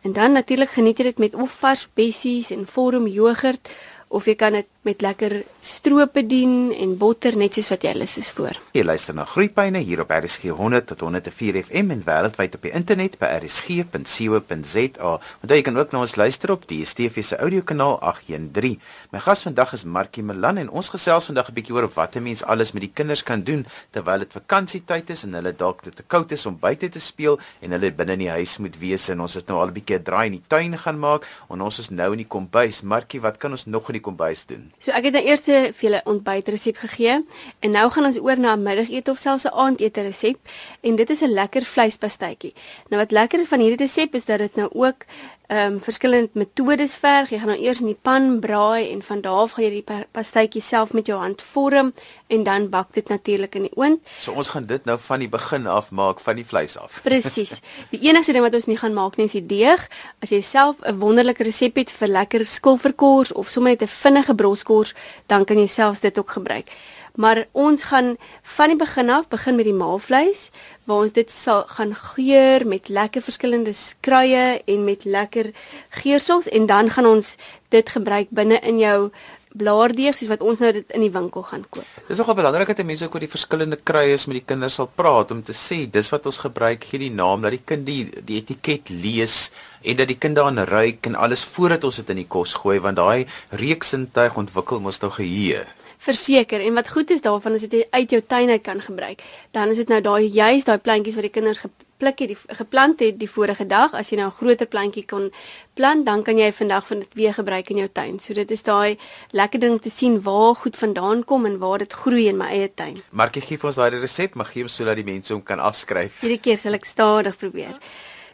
En 0.01 0.13
dan 0.13 0.31
natuurlik 0.31 0.69
geniet 0.69 0.97
jy 0.97 1.03
dit 1.03 1.17
met 1.17 1.35
of 1.35 1.51
vars 1.61 1.87
bessies 1.93 2.51
en 2.51 2.65
vorm 2.67 3.07
jogurt 3.07 3.69
of 4.07 4.25
jy 4.25 4.35
kan 4.35 4.57
dit 4.57 4.67
met 4.81 5.01
lekker 5.01 5.43
stroop 5.61 6.15
bedien 6.17 6.71
en 6.73 6.95
botter 6.97 7.35
net 7.37 7.53
soos 7.53 7.67
wat 7.69 7.83
jy 7.85 7.91
lus 7.93 8.15
is 8.17 8.31
voor. 8.33 8.57
Jy 8.73 8.81
luister 8.81 9.13
na 9.13 9.27
Groepyne 9.29 9.77
hier 9.85 10.01
op 10.01 10.09
RSG 10.09 10.49
100 10.57 10.87
tot 10.89 11.03
104 11.05 11.59
FM 11.67 11.93
en 11.93 12.01
wêreldwyd 12.07 12.57
op 12.57 12.65
die 12.65 12.73
internet 12.73 13.19
by 13.21 13.29
rsg.co.za. 13.35 15.11
Onthou 15.43 15.59
jy 15.59 15.65
kan 15.67 15.77
ook 15.77 15.93
na 15.93 16.01
ons 16.01 16.15
luister 16.17 16.55
op 16.55 16.65
die 16.65 16.81
DSTV 16.81 17.21
se 17.25 17.37
audiokanaal 17.37 17.99
813. 17.99 18.79
My 19.13 19.21
gas 19.21 19.45
vandag 19.45 19.75
is 19.77 19.85
Markie 19.85 20.25
Melan 20.25 20.57
en 20.57 20.73
ons 20.73 20.89
gesels 20.89 21.29
vandag 21.29 21.51
'n 21.51 21.53
bietjie 21.59 21.75
oor 21.77 21.89
wat 21.93 22.15
'n 22.15 22.23
mens 22.23 22.43
alles 22.43 22.73
met 22.73 22.81
die 22.81 22.93
kinders 22.93 23.23
kan 23.23 23.41
doen 23.43 23.65
terwyl 23.91 24.19
dit 24.19 24.33
vakansietyd 24.33 25.09
is 25.09 25.23
en 25.23 25.33
hulle 25.33 25.53
dalk 25.53 25.81
te 25.81 26.03
koud 26.03 26.31
is 26.31 26.45
om 26.45 26.57
buite 26.57 26.89
te 26.89 26.99
speel 26.99 27.39
en 27.61 27.71
hulle 27.71 27.91
binne 27.91 28.13
in 28.13 28.19
die 28.19 28.29
huis 28.29 28.57
moet 28.57 28.79
wees 28.79 29.09
en 29.09 29.21
ons 29.21 29.33
het 29.33 29.47
nou 29.47 29.59
al 29.59 29.67
'n 29.67 29.73
bietjie 29.73 29.99
'n 29.99 30.03
draai 30.03 30.25
in 30.25 30.31
die 30.41 30.47
tuin 30.47 30.77
gaan 30.77 30.99
maak 30.99 31.27
en 31.49 31.61
ons 31.61 31.79
is 31.79 31.89
nou 31.89 32.11
in 32.11 32.17
die 32.17 32.27
kombuis. 32.27 32.81
Markie, 32.81 33.21
wat 33.21 33.37
kan 33.37 33.51
ons 33.51 33.65
nog 33.65 33.87
in 33.89 33.93
die 33.93 34.01
kombuis 34.01 34.45
doen? 34.45 34.70
So 34.79 34.91
ek 34.91 35.03
het 35.03 35.13
nou 35.13 35.23
eers 35.25 35.43
vir 35.45 35.73
julle 35.77 36.01
ontbytresep 36.05 36.77
gegee 36.77 37.19
en 37.59 37.71
nou 37.71 37.89
gaan 37.89 38.05
ons 38.05 38.17
oor 38.19 38.39
na 38.39 38.55
'n 38.55 38.63
middagete 38.63 39.11
of 39.11 39.19
selfs 39.19 39.45
'n 39.45 39.53
aandete 39.53 40.01
resep 40.01 40.37
en 40.81 40.95
dit 40.95 41.09
is 41.09 41.21
'n 41.21 41.33
lekker 41.33 41.61
vleispastytjie. 41.61 42.53
Nou 42.89 43.01
wat 43.01 43.11
lekker 43.11 43.39
is 43.39 43.47
van 43.47 43.59
hierdie 43.59 43.85
resep 43.85 44.15
is 44.15 44.25
dat 44.25 44.39
dit 44.39 44.55
nou 44.55 44.69
ook 44.73 45.05
ehm 45.51 45.73
um, 45.73 45.79
verskillende 45.83 46.29
metodes 46.39 46.93
verg. 46.95 47.33
Jy 47.33 47.41
gaan 47.41 47.49
nou 47.51 47.59
eers 47.59 47.81
in 47.83 47.89
die 47.89 47.97
pan 48.07 48.37
braai 48.39 48.87
en 48.93 49.01
van 49.03 49.19
daar 49.21 49.41
af 49.43 49.57
gaan 49.57 49.65
jy 49.65 49.81
die 49.81 50.03
pastytjie 50.15 50.61
self 50.63 50.93
met 50.95 51.09
jou 51.11 51.17
hand 51.19 51.41
vorm 51.43 51.89
en 52.31 52.45
dan 52.47 52.69
bak 52.71 52.93
dit 52.95 53.09
natuurlik 53.11 53.57
in 53.59 53.67
die 53.67 53.73
oond. 53.75 53.99
So 54.23 54.31
ons 54.31 54.53
gaan 54.53 54.69
dit 54.69 54.87
nou 54.87 54.95
van 54.99 55.19
die 55.19 55.27
begin 55.33 55.67
af 55.67 55.91
maak 55.91 56.23
van 56.23 56.39
die 56.39 56.47
vleis 56.47 56.77
af. 56.79 57.01
Presies. 57.07 57.59
Die 57.91 57.99
enigste 58.07 58.31
ding 58.31 58.45
wat 58.47 58.55
ons 58.55 58.69
nie 58.71 58.79
gaan 58.79 58.95
maak 58.95 59.19
nie 59.19 59.27
is 59.27 59.35
die 59.35 59.43
deeg. 59.45 59.83
As 60.23 60.31
jy 60.31 60.39
self 60.39 60.79
'n 60.87 61.03
wonderlike 61.03 61.43
resep 61.43 61.75
het 61.75 61.91
vir 61.91 62.07
lekker 62.07 62.47
skilverkors 62.47 63.35
of 63.35 63.51
sommer 63.51 63.75
net 63.75 63.83
'n 63.83 63.91
vinnige 63.91 64.35
broskors, 64.35 64.95
dan 65.27 65.43
kan 65.45 65.59
jy 65.59 65.67
selfs 65.67 65.99
dit 65.99 66.17
ook 66.17 66.31
gebruik 66.31 66.71
maar 67.15 67.45
ons 67.51 67.83
gaan 67.83 68.15
van 68.57 68.67
die 68.73 68.77
begin 68.77 69.09
af 69.09 69.27
begin 69.27 69.55
met 69.55 69.65
die 69.65 69.75
maalvleis 69.75 70.49
waar 70.83 71.03
ons 71.05 71.15
dit 71.15 71.31
sal 71.31 71.63
gaan 71.67 71.95
geur 71.95 72.67
met 72.67 72.89
lekker 72.89 73.21
verskillende 73.21 73.73
kruie 73.99 74.61
en 74.65 74.83
met 74.83 75.05
lekker 75.05 75.51
geursels 75.89 76.47
en 76.47 76.65
dan 76.65 76.89
gaan 76.89 77.05
ons 77.05 77.35
dit 77.69 77.89
gebruik 77.89 78.27
binne 78.29 78.59
in 78.59 78.79
jou 78.79 79.11
blaardeeg 79.57 80.15
soos 80.15 80.29
wat 80.31 80.43
ons 80.45 80.61
nou 80.63 80.71
dit 80.75 80.93
in 80.95 81.03
die 81.03 81.11
winkel 81.11 81.43
gaan 81.43 81.63
koop. 81.69 81.87
Dis 82.07 82.19
nogal 82.21 82.37
belangrik 82.39 82.71
dat 82.71 82.85
mense 82.87 83.05
ook 83.07 83.17
oor 83.17 83.25
die 83.25 83.31
verskillende 83.31 83.79
kruie 83.83 84.15
met 84.15 84.37
die 84.39 84.45
kinders 84.53 84.77
sal 84.79 84.87
praat 84.87 85.33
om 85.35 85.43
te 85.43 85.55
sê 85.57 85.83
dis 85.91 86.11
wat 86.13 86.29
ons 86.29 86.39
gebruik 86.45 86.87
gee 86.87 87.03
die 87.03 87.11
naam 87.11 87.43
dat 87.43 87.55
die 87.57 87.63
kind 87.65 87.85
die, 87.85 88.05
die 88.23 88.39
etiket 88.39 88.89
lees 88.89 89.51
en 89.83 89.99
dat 89.99 90.07
die 90.07 90.19
kind 90.19 90.39
daarin 90.39 90.63
ruik 90.67 91.05
en 91.09 91.19
alles 91.19 91.43
voordat 91.43 91.83
ons 91.83 91.99
dit 91.99 92.15
in 92.15 92.23
die 92.23 92.29
kos 92.31 92.55
gooi 92.63 92.79
want 92.79 92.99
daai 93.01 93.27
reuksintuig 93.51 94.39
ontwikkel 94.39 94.79
mos 94.79 95.01
nou 95.03 95.11
geheue 95.11 95.65
verseker 96.01 96.63
en 96.65 96.73
wat 96.79 96.89
goed 96.89 97.11
is 97.13 97.21
daarvan 97.21 97.55
is 97.57 97.67
dit 97.67 97.81
jy 97.81 97.85
uit 97.91 98.13
jou 98.15 98.21
tuin 98.27 98.49
uit 98.49 98.63
kan 98.65 98.81
gebruik. 98.81 99.21
Dan 99.53 99.69
is 99.69 99.77
dit 99.77 99.89
nou 99.91 100.01
daai 100.01 100.25
juist 100.25 100.65
daai 100.65 100.79
plantjies 100.81 101.17
wat 101.17 101.27
die 101.27 101.33
kinders 101.33 101.61
gepluk 101.61 102.23
het, 102.23 102.31
die 102.33 102.57
geplant 102.57 103.03
het 103.05 103.19
die 103.21 103.29
vorige 103.29 103.67
dag. 103.69 103.93
As 103.93 104.09
jy 104.09 104.17
nou 104.17 104.27
'n 104.27 104.37
groter 104.39 104.65
plantjie 104.65 105.05
kon 105.05 105.31
plant, 105.73 106.05
dan 106.05 106.23
kan 106.23 106.37
jy 106.37 106.51
vandag 106.51 106.87
van 106.87 106.99
dit 106.99 107.13
weer 107.13 107.33
gebruik 107.33 107.69
in 107.69 107.77
jou 107.77 107.89
tuin. 107.93 108.19
So 108.19 108.33
dit 108.33 108.51
is 108.51 108.63
daai 108.63 108.97
lekker 109.31 109.59
ding 109.59 109.71
om 109.73 109.79
te 109.79 109.89
sien 109.89 110.21
waar 110.21 110.55
goed 110.55 110.77
vandaan 110.77 111.23
kom 111.23 111.45
en 111.45 111.59
waar 111.59 111.77
dit 111.77 111.93
groei 111.93 112.27
in 112.27 112.37
my 112.37 112.47
eie 112.47 112.71
tuin. 112.73 113.01
Markie 113.11 113.41
gee 113.41 113.57
vir 113.57 113.67
ons 113.67 113.75
daai 113.75 113.99
resep, 113.99 114.35
mag 114.35 114.51
gee 114.51 114.61
hom 114.61 114.69
sodat 114.69 114.95
die 114.95 115.03
mense 115.13 115.33
hom 115.33 115.43
kan 115.43 115.59
afskryf. 115.59 116.21
Hierdie 116.21 116.41
keer 116.41 116.57
sal 116.57 116.73
ek 116.73 116.85
stadig 116.85 117.37
probeer. 117.37 117.77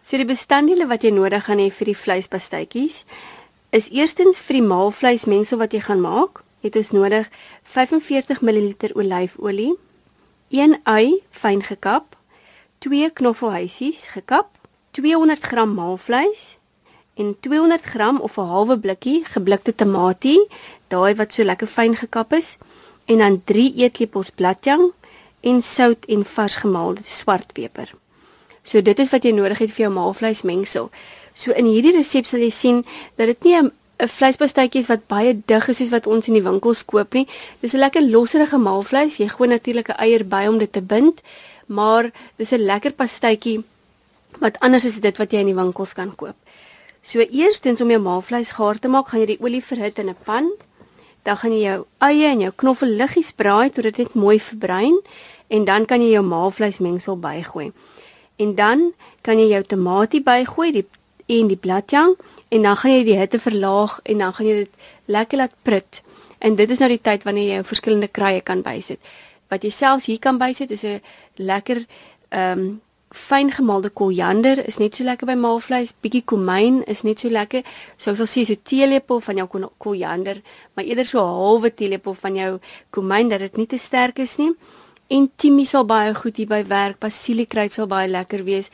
So 0.02 0.18
die 0.18 0.26
bestanddele 0.26 0.88
wat 0.88 1.04
jy 1.04 1.12
nodig 1.12 1.44
gaan 1.44 1.60
hê 1.60 1.70
vir 1.70 1.86
die 1.86 1.98
vleispastytjies 1.98 3.04
is 3.72 3.90
eerstens 3.92 4.40
vir 4.40 4.54
die 4.54 4.68
maalvleismengsel 4.68 5.58
wat 5.58 5.74
jy 5.74 5.82
gaan 5.82 6.00
maak 6.02 6.48
het 6.64 6.78
ons 6.80 6.92
nodig 6.96 7.28
45 7.68 8.42
ml 8.42 8.76
olyfolie, 8.96 9.74
1 10.50 10.78
ui 10.88 11.20
fyn 11.32 11.64
gekap, 11.68 12.16
2 12.80 13.12
knoffelhuisies 13.14 14.08
gekap, 14.16 14.54
200 14.96 15.44
g 15.44 15.66
maalvleis 15.66 16.56
en 17.18 17.36
200 17.42 17.84
g 17.84 18.00
of 18.22 18.38
'n 18.38 18.50
halwe 18.54 18.78
blikkie 18.80 19.26
geblikte 19.26 19.76
tamatie, 19.76 20.48
daai 20.88 21.16
wat 21.16 21.34
so 21.34 21.44
lekker 21.44 21.68
fyn 21.68 21.96
gekap 21.96 22.34
is, 22.34 22.58
en 23.06 23.18
dan 23.18 23.42
3 23.44 23.74
eetlepels 23.76 24.30
bladjang 24.32 24.92
en 25.42 25.62
sout 25.62 26.06
en 26.06 26.26
vars 26.26 26.56
gemaalde 26.56 27.02
swartpeper. 27.04 27.94
So 28.64 28.82
dit 28.82 29.00
is 29.00 29.10
wat 29.10 29.24
jy 29.24 29.32
nodig 29.32 29.58
het 29.64 29.72
vir 29.72 29.88
jou 29.88 29.94
maalvleismengsel. 29.96 30.90
So 31.34 31.52
in 31.52 31.66
hierdie 31.66 31.96
resep 31.96 32.26
sal 32.26 32.40
jy 32.44 32.52
sien 32.52 32.86
dat 33.16 33.28
dit 33.28 33.44
nie 33.44 33.56
'n 33.56 33.72
'n 34.00 34.08
vleispastytjies 34.08 34.88
wat 34.88 35.08
baie 35.10 35.34
dig 35.46 35.68
is 35.68 35.78
soos 35.78 35.90
wat 35.90 36.08
ons 36.08 36.28
in 36.28 36.36
die 36.38 36.44
winkels 36.46 36.84
koop 36.86 37.14
nie. 37.14 37.28
Dis 37.62 37.74
'n 37.74 37.80
lekker 37.80 38.02
losserige 38.02 38.58
maalvleis. 38.58 39.18
Jy 39.18 39.28
gooi 39.28 39.50
natuurlik 39.50 39.90
'n 39.90 40.00
eier 40.06 40.24
by 40.28 40.46
om 40.48 40.58
dit 40.58 40.72
te 40.72 40.82
bind, 40.82 41.22
maar 41.66 42.12
dis 42.38 42.52
'n 42.52 42.66
lekker 42.66 42.92
pastytjie 42.92 43.64
wat 44.40 44.60
anders 44.60 44.86
is 44.86 45.00
dit 45.00 45.18
wat 45.18 45.32
jy 45.32 45.40
in 45.40 45.46
die 45.46 45.56
winkels 45.56 45.94
kan 45.94 46.16
koop. 46.16 46.36
So 47.02 47.20
eerstens 47.20 47.82
om 47.82 47.90
jou 47.90 48.02
maalvleis 48.02 48.52
gaar 48.52 48.80
te 48.80 48.88
maak, 48.88 49.08
gaan 49.08 49.20
jy 49.20 49.26
die 49.26 49.42
olie 49.42 49.64
verhit 49.64 50.00
in 50.00 50.10
'n 50.10 50.16
pan. 50.24 50.52
Dan 51.24 51.38
gaan 51.38 51.52
jy 51.52 51.64
jou 51.64 51.86
eie 51.98 52.28
en 52.28 52.40
jou 52.40 52.52
knoffel 52.56 52.88
liggies 52.88 53.32
braai 53.32 53.70
tot 53.70 53.84
dit 53.84 53.98
net 53.98 54.14
mooi 54.14 54.40
verbruin 54.40 55.02
en 55.48 55.66
dan 55.66 55.86
kan 55.86 56.02
jy 56.02 56.12
jou 56.12 56.24
maalvleismengsel 56.24 57.20
bygooi. 57.20 57.72
En 58.36 58.56
dan 58.56 58.94
kan 59.22 59.40
jy 59.40 59.48
jou 59.48 59.64
tamatie 59.64 60.22
bygooi, 60.22 60.72
die 60.72 60.86
en 61.28 61.48
die 61.48 61.58
bladjang 61.58 62.16
en 62.50 62.62
dan 62.62 62.78
gaan 62.78 62.92
jy 62.92 63.04
die 63.04 63.20
hitte 63.20 63.40
verlaag 63.40 64.00
en 64.04 64.18
dan 64.18 64.34
gaan 64.34 64.46
jy 64.46 64.56
dit 64.64 64.70
lekker 65.06 65.38
laat 65.38 65.56
prut. 65.62 66.02
En 66.40 66.56
dit 66.56 66.70
is 66.70 66.80
nou 66.80 66.90
die 66.90 67.02
tyd 67.02 67.24
wanneer 67.24 67.48
jy 67.48 67.56
jou 67.60 67.70
verskillende 67.72 68.08
kruie 68.08 68.42
kan 68.42 68.62
bysit. 68.62 69.00
Wat 69.52 69.64
jy 69.64 69.72
selfs 69.72 70.06
hier 70.06 70.20
kan 70.20 70.38
bysit 70.38 70.72
is 70.72 70.84
'n 70.84 71.02
lekker 71.36 71.86
ehm 72.30 72.60
um, 72.60 72.82
fyn 73.10 73.52
gemaalde 73.52 73.90
koriander 73.90 74.60
is 74.68 74.78
net 74.78 74.96
so 74.96 75.04
lekker 75.04 75.28
by 75.28 75.36
maalvleis. 75.40 75.94
Bietjie 76.04 76.24
komyn 76.26 76.84
is 76.92 77.04
net 77.04 77.20
so 77.20 77.30
lekker. 77.30 77.64
So 77.98 78.12
ek 78.12 78.18
sal 78.18 78.28
sê 78.28 78.46
so 78.46 78.56
teelepel 78.64 79.22
van 79.24 79.38
jou 79.38 79.48
koriander, 79.78 80.42
maar 80.74 80.86
eerder 80.86 81.06
so 81.06 81.20
'n 81.20 81.40
halwe 81.40 81.74
teelepel 81.74 82.14
van 82.14 82.36
jou 82.36 82.60
komyn 82.90 83.30
dat 83.30 83.40
dit 83.40 83.58
nie 83.58 83.68
te 83.68 83.78
sterk 83.78 84.20
is 84.20 84.38
nie. 84.38 84.52
En 85.10 85.32
timie 85.36 85.66
sal 85.66 85.86
baie 85.86 86.14
goed 86.16 86.38
hier 86.38 86.48
by 86.48 86.64
werk. 86.68 87.00
Basiliekruid 87.00 87.72
sal 87.72 87.88
baie 87.88 88.08
lekker 88.08 88.44
wees 88.44 88.70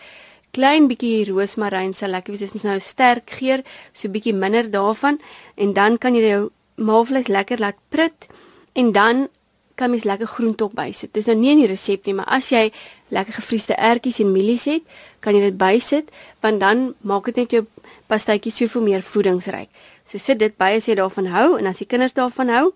klein 0.53 0.87
bietjie 0.87 1.25
roosmaryn 1.29 1.93
sal 1.97 2.13
lekker 2.13 2.33
wees. 2.33 2.45
Dit 2.45 2.53
moet 2.57 2.69
nou 2.69 2.79
sterk 2.83 3.31
geur, 3.39 3.63
so 3.93 4.09
bietjie 4.13 4.35
minder 4.37 4.69
daarvan 4.69 5.19
en 5.57 5.73
dan 5.73 5.97
kan 5.97 6.15
jy 6.15 6.27
jou 6.27 6.43
maalvleis 6.77 7.29
lekker 7.29 7.61
laat 7.61 7.79
prut 7.93 8.29
en 8.77 8.91
dan 8.93 9.27
kan 9.75 9.89
mens 9.89 10.03
lekker 10.05 10.27
groente 10.27 10.63
ook 10.63 10.75
bysit. 10.77 11.09
Dis 11.13 11.25
nou 11.25 11.35
nie 11.37 11.51
in 11.55 11.63
die 11.63 11.69
resep 11.71 12.05
nie, 12.05 12.13
maar 12.13 12.29
as 12.29 12.51
jy 12.53 12.67
lekker 13.13 13.33
gefriesde 13.39 13.73
ertjies 13.73 14.19
en 14.21 14.29
mielies 14.33 14.67
het, 14.69 14.85
kan 15.19 15.33
jy 15.33 15.47
dit 15.47 15.57
bysit 15.57 16.11
want 16.45 16.61
dan 16.61 16.91
maak 17.01 17.25
dit 17.31 17.41
net 17.41 17.55
jou 17.57 17.63
pastytjie 18.11 18.53
soveel 18.53 18.85
meer 18.85 19.05
voedingsryk. 19.05 19.71
So 20.05 20.21
sit 20.21 20.41
dit 20.43 20.53
by 20.61 20.75
as 20.77 20.89
jy 20.89 20.99
daarvan 20.99 21.31
hou 21.33 21.55
en 21.57 21.69
as 21.69 21.81
die 21.81 21.89
kinders 21.89 22.13
daarvan 22.13 22.53
hou 22.53 22.67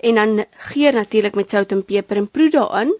en 0.00 0.18
dan 0.18 0.44
geur 0.72 0.96
natuurlik 0.96 1.38
met 1.38 1.50
sout 1.52 1.72
en 1.72 1.84
peper 1.86 2.18
en 2.18 2.26
proe 2.26 2.50
daarin. 2.50 2.94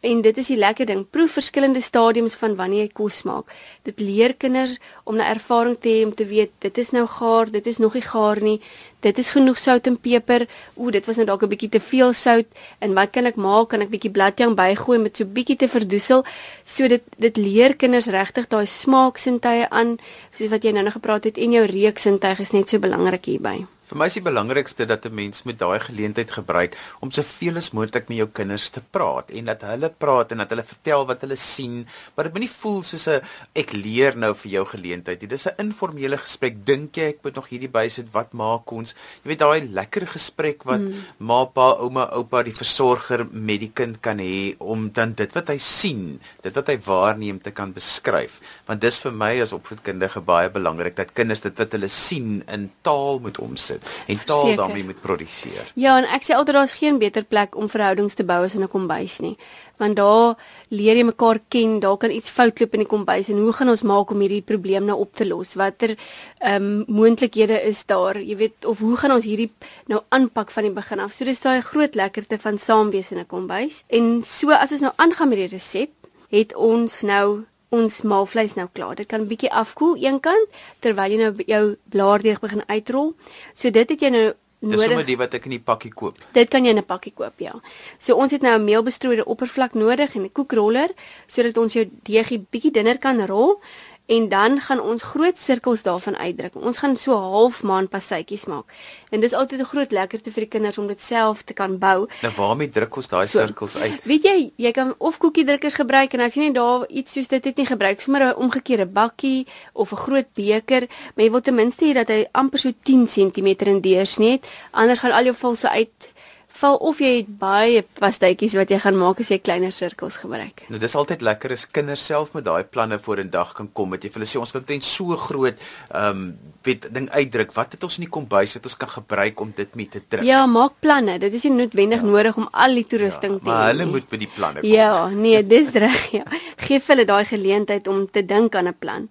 En 0.00 0.20
dit 0.20 0.38
is 0.38 0.50
die 0.52 0.58
lekker 0.60 0.86
ding, 0.86 1.06
proef 1.10 1.38
verskillende 1.38 1.80
stadiums 1.80 2.34
van 2.36 2.54
wanneer 2.56 2.84
jy 2.84 2.90
kos 2.98 3.22
maak. 3.24 3.48
Dit 3.88 4.00
leer 4.00 4.34
kinders 4.34 4.76
om 5.04 5.16
'n 5.16 5.24
ervaring 5.24 5.76
te 5.80 5.88
hê 5.88 6.04
om 6.04 6.14
te 6.14 6.26
weet 6.26 6.50
dit 6.58 6.78
is 6.78 6.90
nou 6.90 7.06
gaar, 7.06 7.50
dit 7.50 7.66
is 7.66 7.78
nog 7.78 7.94
nie 7.94 8.02
gaar 8.02 8.40
nie. 8.42 8.60
Dit 9.00 9.18
is 9.18 9.30
genoeg 9.30 9.58
sout 9.58 9.86
en 9.86 9.98
peper. 9.98 10.48
Ooh, 10.74 10.90
dit 10.92 11.06
was 11.06 11.16
nou 11.16 11.26
dalk 11.26 11.42
'n 11.42 11.48
bietjie 11.48 11.68
te 11.68 11.80
veel 11.80 12.12
sout. 12.12 12.46
En 12.78 12.94
wat 12.94 13.10
kan 13.10 13.24
ek 13.24 13.36
maak? 13.36 13.68
Kan 13.68 13.80
ek 13.80 13.90
bietjie 13.90 14.10
bladjang 14.10 14.54
bygooi 14.54 14.98
met 14.98 15.16
so 15.16 15.24
bietjie 15.24 15.56
te 15.56 15.68
verdoesel? 15.68 16.24
So 16.64 16.88
dit 16.88 17.02
dit 17.18 17.36
leer 17.36 17.76
kinders 17.76 18.06
regtig 18.06 18.48
daai 18.48 18.66
smaaksintuie 18.66 19.68
aan, 19.70 19.98
soos 20.32 20.50
wat 20.50 20.62
jy 20.62 20.72
nou 20.72 20.84
nog 20.84 20.92
gepraat 20.92 21.24
het 21.24 21.38
en 21.38 21.52
jou 21.52 21.64
reuksintuig 21.64 22.38
is 22.40 22.52
net 22.52 22.68
so 22.68 22.78
belangrik 22.78 23.24
hierby. 23.24 23.66
Vir 23.86 23.98
my 24.00 24.06
is 24.10 24.16
die 24.16 24.24
belangrikste 24.26 24.82
dat 24.90 25.04
'n 25.06 25.14
mens 25.14 25.44
met 25.46 25.60
daai 25.60 25.78
geleentheid 25.78 26.30
gebruik 26.34 26.74
om 27.00 27.10
soveel 27.10 27.56
as 27.56 27.70
moontlik 27.70 28.08
met 28.08 28.18
jou 28.18 28.26
kinders 28.26 28.68
te 28.70 28.80
praat 28.80 29.30
en 29.30 29.44
dat 29.44 29.60
hulle 29.62 29.90
praat 29.90 30.32
en 30.32 30.38
dat 30.38 30.50
hulle 30.50 30.64
vertel 30.66 31.06
wat 31.06 31.20
hulle 31.20 31.36
sien, 31.36 31.86
maar 32.14 32.24
dit 32.24 32.32
moet 32.32 32.42
nie 32.42 32.50
voel 32.50 32.82
soos 32.82 33.06
'n 33.06 33.22
ek 33.54 33.72
leer 33.72 34.16
nou 34.16 34.34
vir 34.34 34.50
jou 34.50 34.64
geleentheid 34.64 35.20
nie. 35.20 35.28
Dis 35.28 35.46
'n 35.46 35.54
informele 35.58 36.18
gesprek. 36.18 36.66
Dink 36.66 36.96
jy 36.96 37.04
ek 37.14 37.22
moet 37.22 37.34
nog 37.36 37.46
hierdie 37.48 37.70
bysit? 37.70 38.10
Wat 38.12 38.32
maak 38.32 38.72
ons? 38.72 38.94
Jy 39.22 39.28
weet 39.28 39.38
daai 39.38 39.68
lekker 39.70 40.06
gesprek 40.06 40.64
wat 40.64 40.80
hmm. 40.80 41.04
ma, 41.18 41.44
pa, 41.44 41.76
ouma, 41.78 42.10
oupa, 42.10 42.42
die 42.42 42.52
versorger 42.52 43.24
met 43.30 43.60
die 43.60 43.72
kind 43.72 44.00
kan 44.00 44.18
hê 44.18 44.56
om 44.58 44.90
dan 44.90 45.14
dit 45.14 45.32
wat 45.32 45.48
hy 45.48 45.58
sien, 45.58 46.20
dit 46.42 46.54
wat 46.54 46.66
hy 46.66 46.76
waarneem 46.78 47.38
te 47.38 47.52
kan 47.52 47.72
beskryf. 47.72 48.40
Want 48.66 48.80
dis 48.80 48.98
vir 48.98 49.12
my 49.12 49.40
as 49.40 49.52
opvoedkundige 49.52 50.20
baie 50.26 50.50
belangrik 50.50 50.96
dat 50.96 51.12
kinders 51.12 51.40
dit 51.40 51.58
wat 51.58 51.72
hulle 51.72 51.88
sien 51.88 52.42
in 52.50 52.70
taal 52.82 53.20
moet 53.22 53.38
omsit 53.38 53.66
sit 53.66 54.08
en 54.08 54.18
taal 54.26 54.44
Seker. 54.46 54.56
daarmee 54.56 54.84
moet 54.84 55.00
produseer. 55.00 55.70
Ja, 55.74 55.96
en 55.98 56.04
ek 56.04 56.26
sê 56.26 56.34
altyd 56.34 56.54
daar's 56.54 56.76
geen 56.78 56.98
beter 56.98 57.24
plek 57.24 57.56
om 57.56 57.68
verhoudings 57.68 58.14
te 58.14 58.24
bou 58.24 58.44
as 58.44 58.54
in 58.54 58.62
'n 58.62 58.68
kombuis 58.68 59.20
nie. 59.20 59.36
Want 59.78 59.96
daar 59.96 60.36
leer 60.68 60.96
jy 60.96 61.04
mekaar 61.04 61.38
ken, 61.48 61.80
daar 61.80 61.96
kan 61.96 62.10
iets 62.10 62.30
fout 62.30 62.60
loop 62.60 62.72
in 62.74 62.80
die 62.80 62.88
kombuis 62.88 63.28
en 63.28 63.38
hoe 63.38 63.52
gaan 63.52 63.68
ons 63.68 63.82
maak 63.82 64.10
om 64.10 64.20
hierdie 64.20 64.42
probleem 64.42 64.84
nou 64.84 64.98
op 64.98 65.14
te 65.14 65.26
los? 65.26 65.54
Watter 65.54 65.96
ehm 66.38 66.62
um, 66.62 66.84
moontlikhede 66.86 67.62
is 67.62 67.86
daar? 67.86 68.20
Jy 68.20 68.36
weet 68.36 68.64
of 68.64 68.78
hoe 68.78 68.96
gaan 68.96 69.12
ons 69.12 69.24
hierdie 69.24 69.50
nou 69.86 70.00
aanpak 70.08 70.50
van 70.50 70.62
die 70.62 70.72
begin 70.72 71.00
af? 71.00 71.12
So 71.12 71.24
dis 71.24 71.40
daai 71.40 71.60
groot 71.60 71.94
lekkerte 71.94 72.38
van 72.38 72.58
saam 72.58 72.90
wees 72.90 73.12
in 73.12 73.18
'n 73.18 73.26
kombuis. 73.26 73.84
En 73.86 74.22
so 74.22 74.50
as 74.50 74.72
ons 74.72 74.80
nou 74.80 74.92
aangaan 74.96 75.28
met 75.28 75.38
die 75.38 75.48
resep, 75.48 75.90
het 76.30 76.54
ons 76.54 77.02
nou 77.02 77.44
ons 77.68 78.02
maalvleis 78.02 78.54
nou 78.54 78.68
klaar. 78.72 78.94
Dit 78.94 79.06
kan 79.06 79.20
'n 79.20 79.28
bietjie 79.28 79.50
afkoel 79.50 79.96
eenkant 79.96 80.48
terwyl 80.80 81.10
jy 81.10 81.18
nou 81.18 81.34
jou 81.46 81.76
blaardeeg 81.90 82.40
begin 82.40 82.62
uitrol. 82.66 83.14
So 83.54 83.70
dit 83.70 83.88
het 83.88 84.00
jy 84.00 84.08
nou 84.10 84.34
nodig. 84.60 84.78
Dis 84.78 84.84
sommer 84.84 85.06
die 85.06 85.16
wat 85.16 85.34
ek 85.34 85.44
in 85.44 85.50
die 85.50 85.62
pakkie 85.62 85.92
koop. 85.92 86.18
Dit 86.32 86.48
kan 86.48 86.64
jy 86.64 86.70
in 86.70 86.78
'n 86.78 86.84
pakkie 86.84 87.12
koop, 87.12 87.34
ja. 87.38 87.54
So 87.98 88.14
ons 88.14 88.30
het 88.30 88.42
nou 88.42 88.58
'n 88.58 88.64
meelbestrooide 88.64 89.24
oppervlak 89.24 89.74
nodig 89.74 90.14
en 90.14 90.22
'n 90.22 90.32
koekroller 90.32 90.90
sodat 91.26 91.56
ons 91.56 91.72
jou 91.72 91.90
deegie 92.02 92.46
bietjie 92.50 92.72
dunner 92.72 92.98
kan 92.98 93.26
rol 93.26 93.60
en 94.06 94.28
dan 94.28 94.60
gaan 94.60 94.80
ons 94.80 95.02
groot 95.02 95.38
sirkels 95.38 95.82
daarvan 95.82 96.16
uitdruk. 96.16 96.54
Ons 96.54 96.78
gaan 96.78 96.96
so 96.96 97.14
half 97.18 97.62
maan 97.62 97.88
passuitjies 97.88 98.44
maak. 98.44 98.70
En 99.10 99.20
dis 99.20 99.32
altyd 99.32 99.60
'n 99.60 99.64
groot 99.64 99.92
lekkerte 99.92 100.30
vir 100.30 100.42
die 100.42 100.48
kinders 100.48 100.78
om 100.78 100.86
dit 100.86 101.00
self 101.00 101.42
te 101.42 101.52
kan 101.52 101.78
bou. 101.78 102.08
Nou 102.22 102.32
waarmee 102.36 102.68
druk 102.68 102.96
ons 102.96 103.08
daai 103.08 103.26
so, 103.26 103.38
sirkels 103.38 103.76
uit? 103.76 104.04
Weet 104.04 104.22
jy, 104.22 104.52
jy 104.56 104.70
kan 104.70 104.94
of 104.98 105.18
koekiedrukkers 105.18 105.74
gebruik 105.74 106.12
en 106.12 106.20
as 106.20 106.34
jy 106.34 106.42
net 106.42 106.54
daar 106.54 106.86
iets 106.88 107.12
soos 107.12 107.28
dit 107.28 107.44
het 107.44 107.56
nie 107.56 107.66
gebruik, 107.66 108.00
sommer 108.00 108.22
'n 108.22 108.34
omgekeerde 108.34 108.86
bakkie 108.86 109.46
of 109.72 109.92
'n 109.92 109.96
groot 109.96 110.32
beker, 110.34 110.86
maar 111.14 111.24
jy 111.24 111.30
wil 111.30 111.40
ten 111.40 111.54
minste 111.54 111.84
hê 111.84 111.92
dat 111.92 112.08
hy 112.08 112.26
amper 112.32 112.58
so 112.58 112.72
10 112.82 113.06
cm 113.06 113.46
in 113.66 113.80
deursnee 113.80 114.30
het. 114.30 114.48
Anders 114.70 114.98
gaan 114.98 115.12
al 115.12 115.24
jou 115.24 115.34
vol 115.34 115.54
so 115.54 115.66
uit 115.66 116.14
val 116.60 116.76
of 116.76 117.00
jy 117.00 117.12
het 117.18 117.30
baie 117.40 117.82
pastytjies 118.00 118.56
wat 118.58 118.70
jy 118.72 118.78
gaan 118.82 118.98
maak 118.98 119.20
as 119.20 119.30
jy 119.30 119.38
kleiner 119.38 119.72
sirkels 119.74 120.18
gebruik. 120.22 120.64
Nou 120.72 120.80
dis 120.82 120.96
altyd 120.98 121.24
lekker 121.26 121.52
as 121.52 121.66
kinders 121.70 122.04
self 122.04 122.32
met 122.36 122.44
daai 122.46 122.64
planne 122.64 122.98
voor 122.98 123.22
in 123.24 123.30
dag 123.30 123.52
kan 123.56 123.68
kom 123.72 123.92
met 123.94 124.04
jy 124.04 124.10
vir 124.10 124.22
hulle 124.22 124.30
sê 124.30 124.40
ons 124.40 124.52
kan 124.52 124.64
teen 124.64 124.84
so 124.84 125.16
groot 125.28 125.56
ehm 125.90 126.10
um, 126.10 126.28
weet 126.66 126.88
ding 126.90 127.06
uitdruk. 127.10 127.52
Wat 127.54 127.76
het 127.76 127.84
ons 127.86 127.98
in 128.00 128.06
die 128.06 128.10
kombuis 128.10 128.56
wat 128.56 128.64
ons 128.66 128.76
kan 128.80 128.90
gebruik 128.90 129.40
om 129.40 129.52
dit 129.54 129.74
mee 129.78 129.88
te 129.88 130.00
druk? 130.02 130.24
Ja, 130.26 130.40
maak 130.50 130.80
planne. 130.82 131.18
Dit 131.22 131.36
is 131.38 131.46
nie 131.46 131.54
noodwendig 131.54 132.02
ja. 132.02 132.10
nodig 132.10 132.36
om 132.42 132.48
al 132.50 132.74
die 132.74 132.86
toerusting 132.90 133.36
ja, 133.36 133.38
te 133.38 133.44
hê. 133.44 133.52
Maar 133.52 133.70
hulle 133.70 133.86
moet 133.92 134.08
by 134.10 134.20
die 134.24 134.30
planne 134.34 134.64
kom. 134.64 134.70
Ja, 134.70 135.06
nee, 135.14 135.42
dis 135.46 135.70
reg. 135.76 136.08
Ja. 136.16 136.24
Geef 136.66 136.86
hulle 136.90 137.06
daai 137.06 137.24
geleentheid 137.28 137.86
om 137.92 138.06
te 138.10 138.24
dink 138.24 138.54
aan 138.58 138.68
'n 138.68 138.78
plan. 138.78 139.10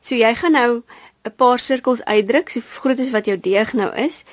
So 0.00 0.14
jy 0.14 0.34
gaan 0.40 0.52
nou 0.52 0.82
'n 1.24 1.34
paar 1.36 1.58
sirkels 1.58 2.04
uitdruk 2.04 2.50
so 2.50 2.60
groot 2.80 3.00
as 3.00 3.10
wat 3.10 3.26
jou 3.26 3.36
deeg 3.40 3.72
nou 3.72 3.90
is. 3.96 4.24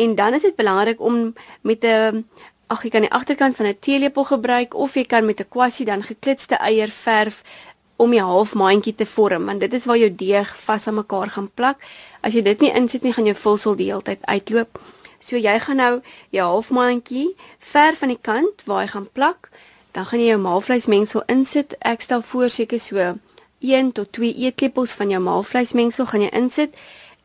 En 0.00 0.14
dan 0.14 0.34
is 0.34 0.42
dit 0.42 0.56
belangrik 0.56 1.00
om 1.00 1.34
met 1.60 1.84
'n 1.84 2.24
ag 2.66 2.82
jy 2.82 2.90
kan 2.90 3.00
die 3.00 3.12
agterkant 3.12 3.56
van 3.56 3.66
'n 3.66 3.78
teelepel 3.80 4.24
gebruik 4.24 4.74
of 4.74 4.94
jy 4.94 5.04
kan 5.04 5.24
met 5.24 5.40
'n 5.40 5.48
kwassie 5.48 5.86
dan 5.86 6.02
geklitste 6.02 6.54
eier 6.54 6.88
verf 6.88 7.42
om 7.96 8.10
die 8.10 8.22
halfmaandjie 8.22 8.94
te 8.94 9.06
vorm 9.06 9.44
want 9.44 9.60
dit 9.60 9.72
is 9.72 9.84
waar 9.84 9.98
jou 9.98 10.14
deeg 10.14 10.56
vas 10.56 10.86
aan 10.86 10.94
mekaar 10.94 11.28
gaan 11.30 11.50
plak. 11.54 11.78
As 12.20 12.32
jy 12.32 12.42
dit 12.42 12.60
nie 12.60 12.72
insit 12.72 13.02
nie, 13.02 13.12
gaan 13.12 13.24
jou 13.24 13.36
vulsel 13.36 13.76
die 13.76 13.86
hele 13.86 14.02
tyd 14.02 14.18
uitloop. 14.22 14.80
So 15.18 15.36
jy 15.36 15.58
gaan 15.60 15.76
nou 15.76 16.00
jou 16.30 16.46
halfmaandjie 16.46 17.36
verf 17.58 18.02
aan 18.02 18.14
die 18.14 18.22
kant 18.22 18.62
waar 18.64 18.80
hy 18.80 18.86
gaan 18.86 19.08
plak. 19.12 19.50
Dan 19.92 20.06
gaan 20.06 20.20
jy 20.20 20.26
jou 20.26 20.40
maalvleismengsel 20.40 21.22
insit. 21.26 21.74
Ek 21.78 22.00
stel 22.00 22.22
voor 22.22 22.50
seker 22.50 22.80
so 22.80 23.14
1 23.58 23.92
tot 23.92 24.12
2 24.12 24.34
eetlepels 24.34 24.92
van 24.92 25.10
jou 25.10 25.20
maalvleismengsel 25.20 26.06
gaan 26.06 26.20
jy 26.20 26.30
insit 26.32 26.74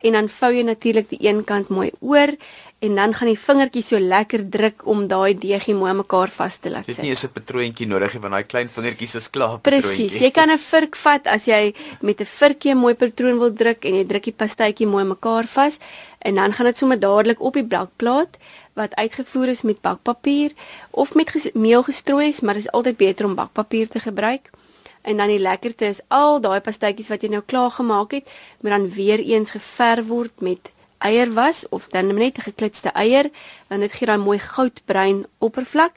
en 0.06 0.12
dan 0.12 0.28
vou 0.28 0.52
jy 0.52 0.62
natuurlik 0.62 1.08
die 1.10 1.22
een 1.24 1.44
kant 1.44 1.68
mooi 1.68 1.90
oor 2.00 2.34
en 2.78 2.94
dan 2.94 3.14
gaan 3.16 3.28
die 3.30 3.38
vingertjies 3.40 3.88
so 3.88 3.98
lekker 3.98 4.42
druk 4.52 4.82
om 4.84 5.06
daai 5.08 5.32
deegie 5.40 5.74
mooi 5.74 5.94
mekaar 5.96 6.28
vas 6.28 6.58
te 6.60 6.70
laat 6.70 6.84
sit. 6.84 6.96
Dit 6.96 7.04
nie 7.04 7.12
is 7.12 7.24
'n 7.24 7.32
patroontjie 7.32 7.86
nodig 7.86 8.12
nie 8.12 8.20
want 8.20 8.34
daai 8.34 8.44
klein 8.44 8.68
vingertjies 8.68 9.14
is 9.14 9.30
klaar 9.30 9.58
patroontjie. 9.58 10.08
Presies. 10.08 10.20
Jy 10.20 10.30
kan 10.30 10.50
'n 10.50 10.58
vurk 10.58 10.96
vat 10.96 11.26
as 11.26 11.46
jy 11.46 11.74
met 12.02 12.20
'n 12.20 12.24
vurkie 12.24 12.72
'n 12.72 12.78
mooi 12.78 12.94
patroon 12.94 13.38
wil 13.38 13.52
druk 13.52 13.84
en 13.84 13.94
jy 13.94 14.04
druk 14.04 14.24
die 14.24 14.32
pastytjie 14.32 14.86
mooi 14.86 15.04
mekaar 15.04 15.46
vas 15.46 15.78
en 16.18 16.34
dan 16.34 16.52
gaan 16.52 16.66
dit 16.66 16.76
sommer 16.76 17.00
dadelik 17.00 17.40
op 17.40 17.54
die 17.54 17.64
bakplaat 17.64 18.36
wat 18.74 18.94
uitgevoer 18.94 19.48
is 19.48 19.62
met 19.62 19.80
bakpapier 19.80 20.52
of 20.90 21.14
met 21.14 21.50
meel 21.54 21.82
gestrooi 21.82 22.28
is, 22.28 22.40
maar 22.40 22.54
dit 22.54 22.64
is 22.64 22.72
altyd 22.72 22.96
beter 22.96 23.24
om 23.24 23.34
bakpapier 23.34 23.88
te 23.88 24.00
gebruik. 24.00 24.50
En 25.02 25.16
dan 25.16 25.28
die 25.28 25.38
lekkerte 25.38 25.84
is 25.86 26.00
al 26.08 26.40
daai 26.40 26.60
pastytjies 26.60 27.08
wat 27.08 27.22
jy 27.22 27.28
nou 27.28 27.42
klaar 27.46 27.70
gemaak 27.70 28.10
het, 28.10 28.32
moet 28.60 28.70
dan 28.70 28.90
weer 28.90 29.18
eens 29.18 29.50
geverf 29.50 30.06
word 30.06 30.40
met 30.40 30.70
eierwas 30.98 31.64
of 31.68 31.88
dan 31.88 32.14
net 32.14 32.38
'n 32.38 32.48
geklitste 32.50 32.90
eier, 32.94 33.30
dan 33.68 33.80
dit 33.80 33.92
gee 33.92 34.06
daai 34.06 34.18
mooi 34.18 34.38
goudbruin 34.38 35.26
oppervlak 35.38 35.92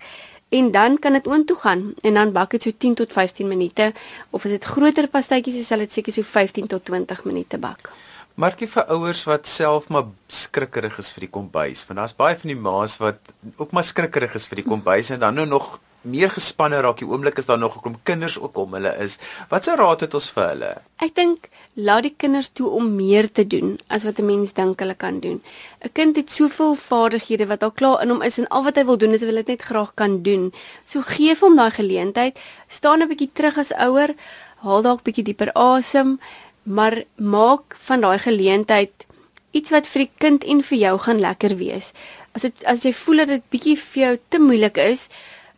en 0.50 0.72
dan 0.72 1.00
kan 1.00 1.14
dit 1.14 1.28
oontoe 1.28 1.58
gaan 1.58 1.94
en 2.02 2.14
dan 2.14 2.32
bak 2.32 2.52
dit 2.52 2.64
so 2.64 2.72
10 2.78 2.94
tot 2.94 3.12
15 3.14 3.48
minute 3.48 3.94
of 4.30 4.46
as 4.46 4.52
dit 4.52 4.64
groter 4.64 5.08
pastytjies 5.08 5.60
is, 5.62 5.68
sal 5.68 5.78
dit 5.78 5.94
seker 5.94 6.14
so 6.14 6.22
15 6.22 6.68
tot 6.68 6.86
20 6.86 7.24
minute 7.26 7.58
bak. 7.58 7.92
Markie 8.40 8.70
vir 8.72 8.88
ouers 8.88 9.26
wat 9.28 9.48
self 9.48 9.90
maar 9.90 10.08
skrikkerig 10.32 10.98
is 11.02 11.12
vir 11.12 11.26
die 11.28 11.34
kombuis, 11.34 11.84
want 11.88 12.00
daar's 12.00 12.16
baie 12.16 12.38
van 12.40 12.48
die 12.48 12.60
ma's 12.60 12.98
wat 13.02 13.20
ook 13.58 13.72
maar 13.76 13.84
skrikkerig 13.84 14.36
is 14.36 14.48
vir 14.48 14.62
die 14.62 14.70
kombuis 14.70 15.10
en 15.12 15.20
dan 15.20 15.36
nou 15.36 15.46
nog 15.46 15.80
meer 16.02 16.30
gespanne 16.32 16.82
raak 16.82 17.00
die 17.02 17.08
oomblik 17.08 17.38
is 17.38 17.46
daar 17.46 17.60
nog 17.60 17.74
gekom 17.74 17.98
kinders 18.04 18.38
ook 18.40 18.58
om 18.58 18.74
hulle 18.74 18.92
is. 19.04 19.18
Wat 19.50 19.64
se 19.64 19.76
raad 19.76 20.02
het 20.06 20.14
ons 20.14 20.30
vir 20.36 20.48
hulle? 20.48 20.72
Ek 21.04 21.16
dink 21.16 21.50
laat 21.76 22.04
die 22.04 22.14
kinders 22.18 22.50
toe 22.56 22.70
om 22.76 22.88
meer 22.96 23.30
te 23.32 23.46
doen 23.48 23.78
as 23.88 24.04
wat 24.04 24.20
'n 24.20 24.26
mens 24.26 24.54
dink 24.54 24.80
hulle 24.80 24.96
kan 24.96 25.20
doen. 25.20 25.42
'n 25.84 25.92
Kind 25.94 26.16
het 26.16 26.32
soveel 26.32 26.76
vaardighede 26.76 27.48
wat 27.48 27.64
al 27.64 27.72
klaar 27.72 28.02
in 28.02 28.10
hom 28.10 28.22
is 28.22 28.38
en 28.38 28.48
al 28.48 28.64
wat 28.64 28.76
hy 28.76 28.86
wil 28.86 28.98
doen 28.98 29.14
is 29.14 29.22
wil 29.22 29.36
dit 29.36 29.48
net 29.48 29.62
graag 29.62 29.92
kan 29.96 30.22
doen. 30.24 30.54
So 30.86 31.02
gee 31.02 31.36
hom 31.40 31.56
daai 31.56 31.72
geleentheid, 31.72 32.40
staan 32.68 33.02
'n 33.02 33.08
bietjie 33.08 33.32
terug 33.34 33.58
as 33.58 33.72
ouer, 33.72 34.16
haal 34.64 34.82
dalk 34.82 35.04
bietjie 35.04 35.24
dieper 35.24 35.54
asem, 35.54 36.20
maar 36.64 37.04
maak 37.16 37.76
van 37.80 38.02
daai 38.02 38.20
geleentheid 38.20 39.06
iets 39.52 39.72
wat 39.74 39.88
vir 39.88 40.06
die 40.06 40.12
kind 40.18 40.44
en 40.44 40.64
vir 40.64 40.78
jou 40.78 40.98
gaan 41.00 41.20
lekker 41.20 41.58
wees. 41.58 41.94
As 42.38 42.46
dit 42.46 42.66
as 42.66 42.86
jy 42.86 42.94
voel 42.94 43.24
dat 43.24 43.28
dit 43.28 43.44
bietjie 43.50 43.78
vir 43.78 44.02
jou 44.04 44.18
te 44.30 44.40
moeilik 44.40 44.78
is, 44.78 45.08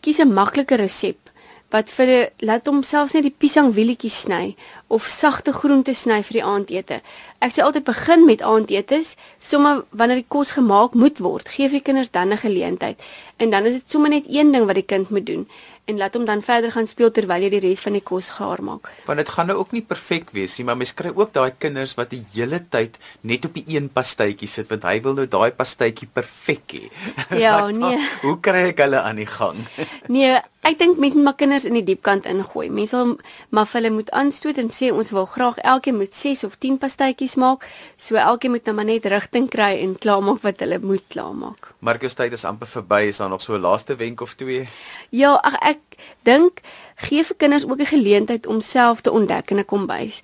kies 0.02 0.20
'n 0.20 0.34
maklike 0.34 0.76
resep 0.78 1.30
wat 1.72 1.90
vir 1.90 2.32
laat 2.42 2.68
hom 2.68 2.84
selfs 2.84 3.14
net 3.16 3.24
die 3.24 3.38
piesangwielietjies 3.42 4.24
sny 4.26 4.56
of 4.92 5.08
sagte 5.08 5.54
groente 5.56 5.94
sny 5.96 6.20
vir 6.28 6.38
die 6.38 6.44
aandete. 6.44 7.00
Ek 7.40 7.56
sê 7.56 7.64
altyd 7.64 7.88
begin 7.88 8.26
met 8.28 8.44
aandetes, 8.46 9.16
sommer 9.40 9.86
wanneer 9.90 10.20
die 10.22 10.28
kos 10.36 10.52
gemaak 10.58 10.98
moet 11.00 11.22
word, 11.24 11.48
gee 11.50 11.70
vir 11.72 11.82
kinders 11.82 12.12
dan 12.12 12.34
'n 12.34 12.44
geleentheid. 12.44 13.00
En 13.38 13.50
dan 13.50 13.66
is 13.66 13.76
dit 13.80 13.92
sommer 13.92 14.10
net 14.10 14.26
een 14.28 14.52
ding 14.52 14.66
wat 14.66 14.76
die 14.76 14.90
kind 14.94 15.10
moet 15.10 15.26
doen 15.26 15.48
en 15.92 15.98
laat 15.98 16.16
hom 16.16 16.26
dan 16.26 16.42
verder 16.46 16.72
gaan 16.72 16.88
speel 16.88 17.12
terwyl 17.14 17.44
jy 17.44 17.50
die 17.56 17.62
res 17.64 17.82
van 17.84 17.96
die 17.98 18.04
kos 18.06 18.30
gaar 18.38 18.62
maak. 18.64 18.90
Want 19.08 19.22
dit 19.22 19.32
gaan 19.34 19.50
nou 19.50 19.58
ook 19.60 19.74
nie 19.76 19.84
perfek 19.86 20.30
wees 20.36 20.56
nie, 20.60 20.66
maar 20.68 20.78
mens 20.80 20.94
kry 20.98 21.12
ook 21.16 21.34
daai 21.36 21.52
kinders 21.58 21.96
wat 22.00 22.14
die 22.14 22.22
hele 22.34 22.62
tyd 22.74 23.00
net 23.28 23.46
op 23.48 23.58
die 23.58 23.66
een 23.76 23.90
pastytjie 23.94 24.50
sit 24.50 24.70
want 24.72 24.86
hy 24.88 25.00
wil 25.04 25.18
nou 25.18 25.28
daai 25.32 25.52
pastytjie 25.58 26.10
perfek 26.14 26.78
hê. 26.78 26.86
Ja, 27.42 27.68
nee. 27.74 27.98
Hoe 28.26 28.38
kry 28.44 28.68
ek 28.72 28.84
hulle 28.84 29.02
aan 29.02 29.20
die 29.22 29.30
gang? 29.30 29.64
nee, 30.12 30.38
ek 30.68 30.78
dink 30.80 31.00
mense 31.02 31.18
moet 31.18 31.32
maar 31.32 31.40
kinders 31.40 31.66
in 31.68 31.80
die 31.80 31.86
diep 31.88 32.04
kant 32.06 32.30
ingooi. 32.30 32.70
Mense 32.70 32.96
sal 32.96 33.16
maar 33.50 33.70
hulle 33.74 33.92
moet 33.94 34.12
aanstoot 34.16 34.60
en 34.62 34.72
sê 34.82 34.90
ons 34.90 35.12
wil 35.14 35.28
graag 35.30 35.58
elkeen 35.62 35.98
moet 35.98 36.16
6 36.16 36.44
of 36.44 36.58
10 36.58 36.80
pastytjies 36.82 37.36
maak. 37.36 37.68
So 37.98 38.16
elkeen 38.16 38.52
moet 38.52 38.66
nou 38.66 38.76
maar 38.76 38.90
net 38.90 39.06
rigting 39.06 39.50
kry 39.50 39.76
en 39.84 39.98
klaarmaak 40.02 40.42
wat 40.42 40.60
hulle 40.64 40.80
moet 40.82 41.04
klaarmaak. 41.14 41.74
Markus 41.80 42.18
tyd 42.18 42.34
is 42.34 42.46
amper 42.46 42.68
verby. 42.68 43.04
Is 43.12 43.22
daar 43.22 43.30
nog 43.30 43.42
so 43.42 43.54
'n 43.54 43.62
laaste 43.62 43.96
wenk 43.96 44.22
of 44.22 44.34
twee? 44.34 44.68
Ja, 45.10 45.34
ag 45.44 45.56
ek 45.62 45.80
dink 46.24 46.62
gee 46.96 47.24
vir 47.24 47.36
kinders 47.36 47.66
ook 47.66 47.80
'n 47.80 47.86
geleentheid 47.86 48.48
om 48.48 48.62
self 48.62 49.02
te 49.02 49.12
ontdek 49.12 49.52
in 49.52 49.60
'n 49.60 49.66
kombuis. 49.66 50.22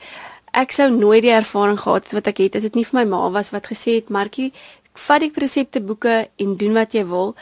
Ek 0.52 0.72
sou 0.72 0.90
nooit 0.90 1.22
die 1.22 1.32
ervaring 1.32 1.80
gehad 1.80 2.04
het 2.04 2.14
wat 2.14 2.28
ek 2.28 2.38
het 2.38 2.56
as 2.56 2.62
dit 2.62 2.76
nie 2.76 2.86
vir 2.86 3.00
my 3.00 3.06
ma 3.06 3.30
was 3.30 3.50
wat 3.50 3.68
gesê 3.68 3.96
het 3.96 4.10
Markie, 4.10 4.54
vat 4.94 5.20
die 5.20 5.32
resepteboeke 5.34 6.30
en 6.36 6.56
doen 6.58 6.74
wat 6.74 6.94
jy 6.94 7.06
wil, 7.06 7.36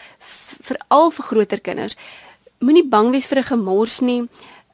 veral 0.62 1.12
vir 1.12 1.26
groter 1.26 1.60
kinders. 1.60 1.96
Moenie 2.60 2.88
bang 2.88 3.12
wees 3.12 3.26
vir 3.26 3.40
'n 3.40 3.44
gemors 3.44 4.00
nie. 4.02 4.28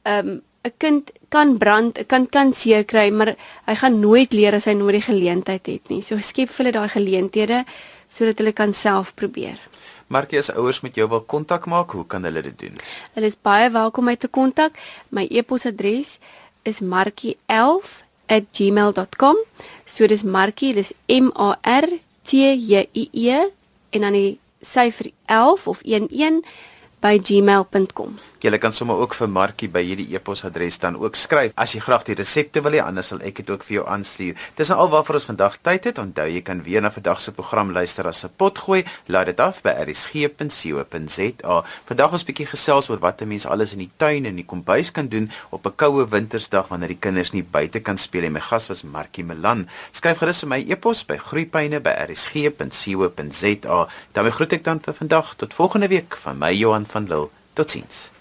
Ehm 0.03 0.27
um, 0.27 0.41
'n 0.63 0.71
kind 0.77 1.11
kan 1.29 1.57
brand, 1.57 1.97
'n 1.97 2.05
kind 2.05 2.29
kan 2.29 2.53
seer 2.53 2.85
kry, 2.85 3.09
maar 3.09 3.35
hy 3.65 3.75
gaan 3.75 3.99
nooit 3.99 4.33
leer 4.33 4.53
as 4.53 4.65
hy 4.65 4.73
nooit 4.73 4.93
die 4.93 5.01
geleentheid 5.01 5.65
het 5.65 5.89
nie. 5.89 6.01
So 6.01 6.19
skep 6.19 6.49
vir 6.49 6.65
hulle 6.65 6.71
daai 6.71 6.89
geleenthede 6.89 7.65
sodat 8.09 8.37
hulle 8.37 8.53
kan 8.53 8.73
self 8.73 9.15
probeer. 9.15 9.57
Markie 10.07 10.37
as 10.37 10.51
ouers 10.51 10.81
met 10.83 10.95
jou 10.95 11.09
wil 11.09 11.21
kontak 11.21 11.65
maak, 11.65 11.91
hoe 11.91 12.05
kan 12.05 12.23
hulle 12.23 12.41
dit 12.41 12.59
doen? 12.59 12.77
Hulle 13.15 13.25
is 13.25 13.37
baie 13.41 13.69
welkom 13.71 14.03
om 14.03 14.09
my 14.11 14.15
te 14.15 14.27
kontak. 14.27 14.71
My 15.09 15.27
e-posadres 15.29 16.19
is 16.63 16.81
markie11@gmail.com. 16.81 19.35
So 19.85 20.07
dis 20.07 20.23
Markie, 20.23 20.73
dis 20.73 20.93
M 21.07 21.31
A 21.35 21.57
R 21.63 21.87
T 22.23 22.55
J 22.55 22.89
I 22.93 23.09
E 23.11 23.49
en 23.89 24.01
dan 24.01 24.13
die 24.13 24.39
syfer 24.61 25.11
11 25.25 25.67
of 25.67 25.81
11 25.83 26.41
by 26.99 27.17
gmail.com. 27.17 28.30
Jy 28.41 28.57
kan 28.57 28.73
sommer 28.73 28.97
ook 28.97 29.13
vir 29.13 29.29
Markie 29.29 29.67
by 29.69 29.83
hierdie 29.85 30.15
e-posadres 30.15 30.79
dan 30.81 30.95
ook 30.97 31.13
skryf 31.15 31.51
as 31.61 31.75
jy 31.75 31.81
graag 31.85 32.03
die 32.07 32.15
resepte 32.17 32.61
wil 32.65 32.73
hê, 32.73 32.79
anders 32.81 33.11
sal 33.11 33.21
ek 33.21 33.37
dit 33.37 33.49
ook 33.53 33.61
vir 33.67 33.75
jou 33.75 33.83
aanstuur. 33.85 34.33
Dis 34.57 34.69
nou 34.73 34.79
alwaarvoor 34.81 35.19
ons 35.19 35.29
vandag 35.29 35.61
tyd 35.61 35.85
het. 35.85 36.01
Onthou 36.01 36.25
jy 36.25 36.41
kan 36.41 36.63
weer 36.65 36.81
na 36.81 36.89
vandag 36.89 37.21
se 37.21 37.31
program 37.37 37.69
luister 37.71 38.07
as 38.09 38.25
'n 38.25 38.33
pot 38.37 38.57
gooi. 38.57 38.83
Laat 39.05 39.25
dit 39.29 39.39
af 39.39 39.61
by 39.61 39.69
rsg.co.za. 39.85 41.63
Vandag 41.85 42.11
ons 42.11 42.25
bietjie 42.25 42.47
gesels 42.47 42.89
oor 42.89 42.99
wat 42.99 43.21
'n 43.21 43.27
mens 43.27 43.45
alles 43.45 43.73
in 43.73 43.79
die 43.79 43.91
tuin 43.97 44.25
en 44.25 44.35
die 44.35 44.45
kombuis 44.45 44.91
kan 44.91 45.07
doen 45.07 45.31
op 45.51 45.65
'n 45.65 45.75
koue 45.75 46.09
wintersdag 46.09 46.67
wanneer 46.67 46.89
die 46.89 46.99
kinders 46.99 47.31
nie 47.31 47.43
buite 47.43 47.79
kan 47.79 47.97
speel 47.97 48.21
nie. 48.21 48.29
My 48.29 48.39
gas 48.39 48.67
was 48.67 48.81
Markie 48.81 49.23
Melan. 49.23 49.69
Skryf 49.91 50.17
gerus 50.17 50.39
vir 50.39 50.49
my 50.49 50.65
e-pos 50.67 51.05
by 51.05 51.17
groeipyne@rsg.co.za. 51.17 53.87
Dan 54.13 54.31
groet 54.31 54.53
ek 54.53 54.63
dan 54.63 54.79
vir 54.79 54.93
vandag 54.93 55.35
tot 55.35 55.53
volgende 55.53 55.87
week 55.87 56.15
van 56.15 56.37
my 56.37 56.51
Johan 56.51 56.85
van 56.85 57.07
Lille. 57.07 57.29
Totsiens. 57.53 58.20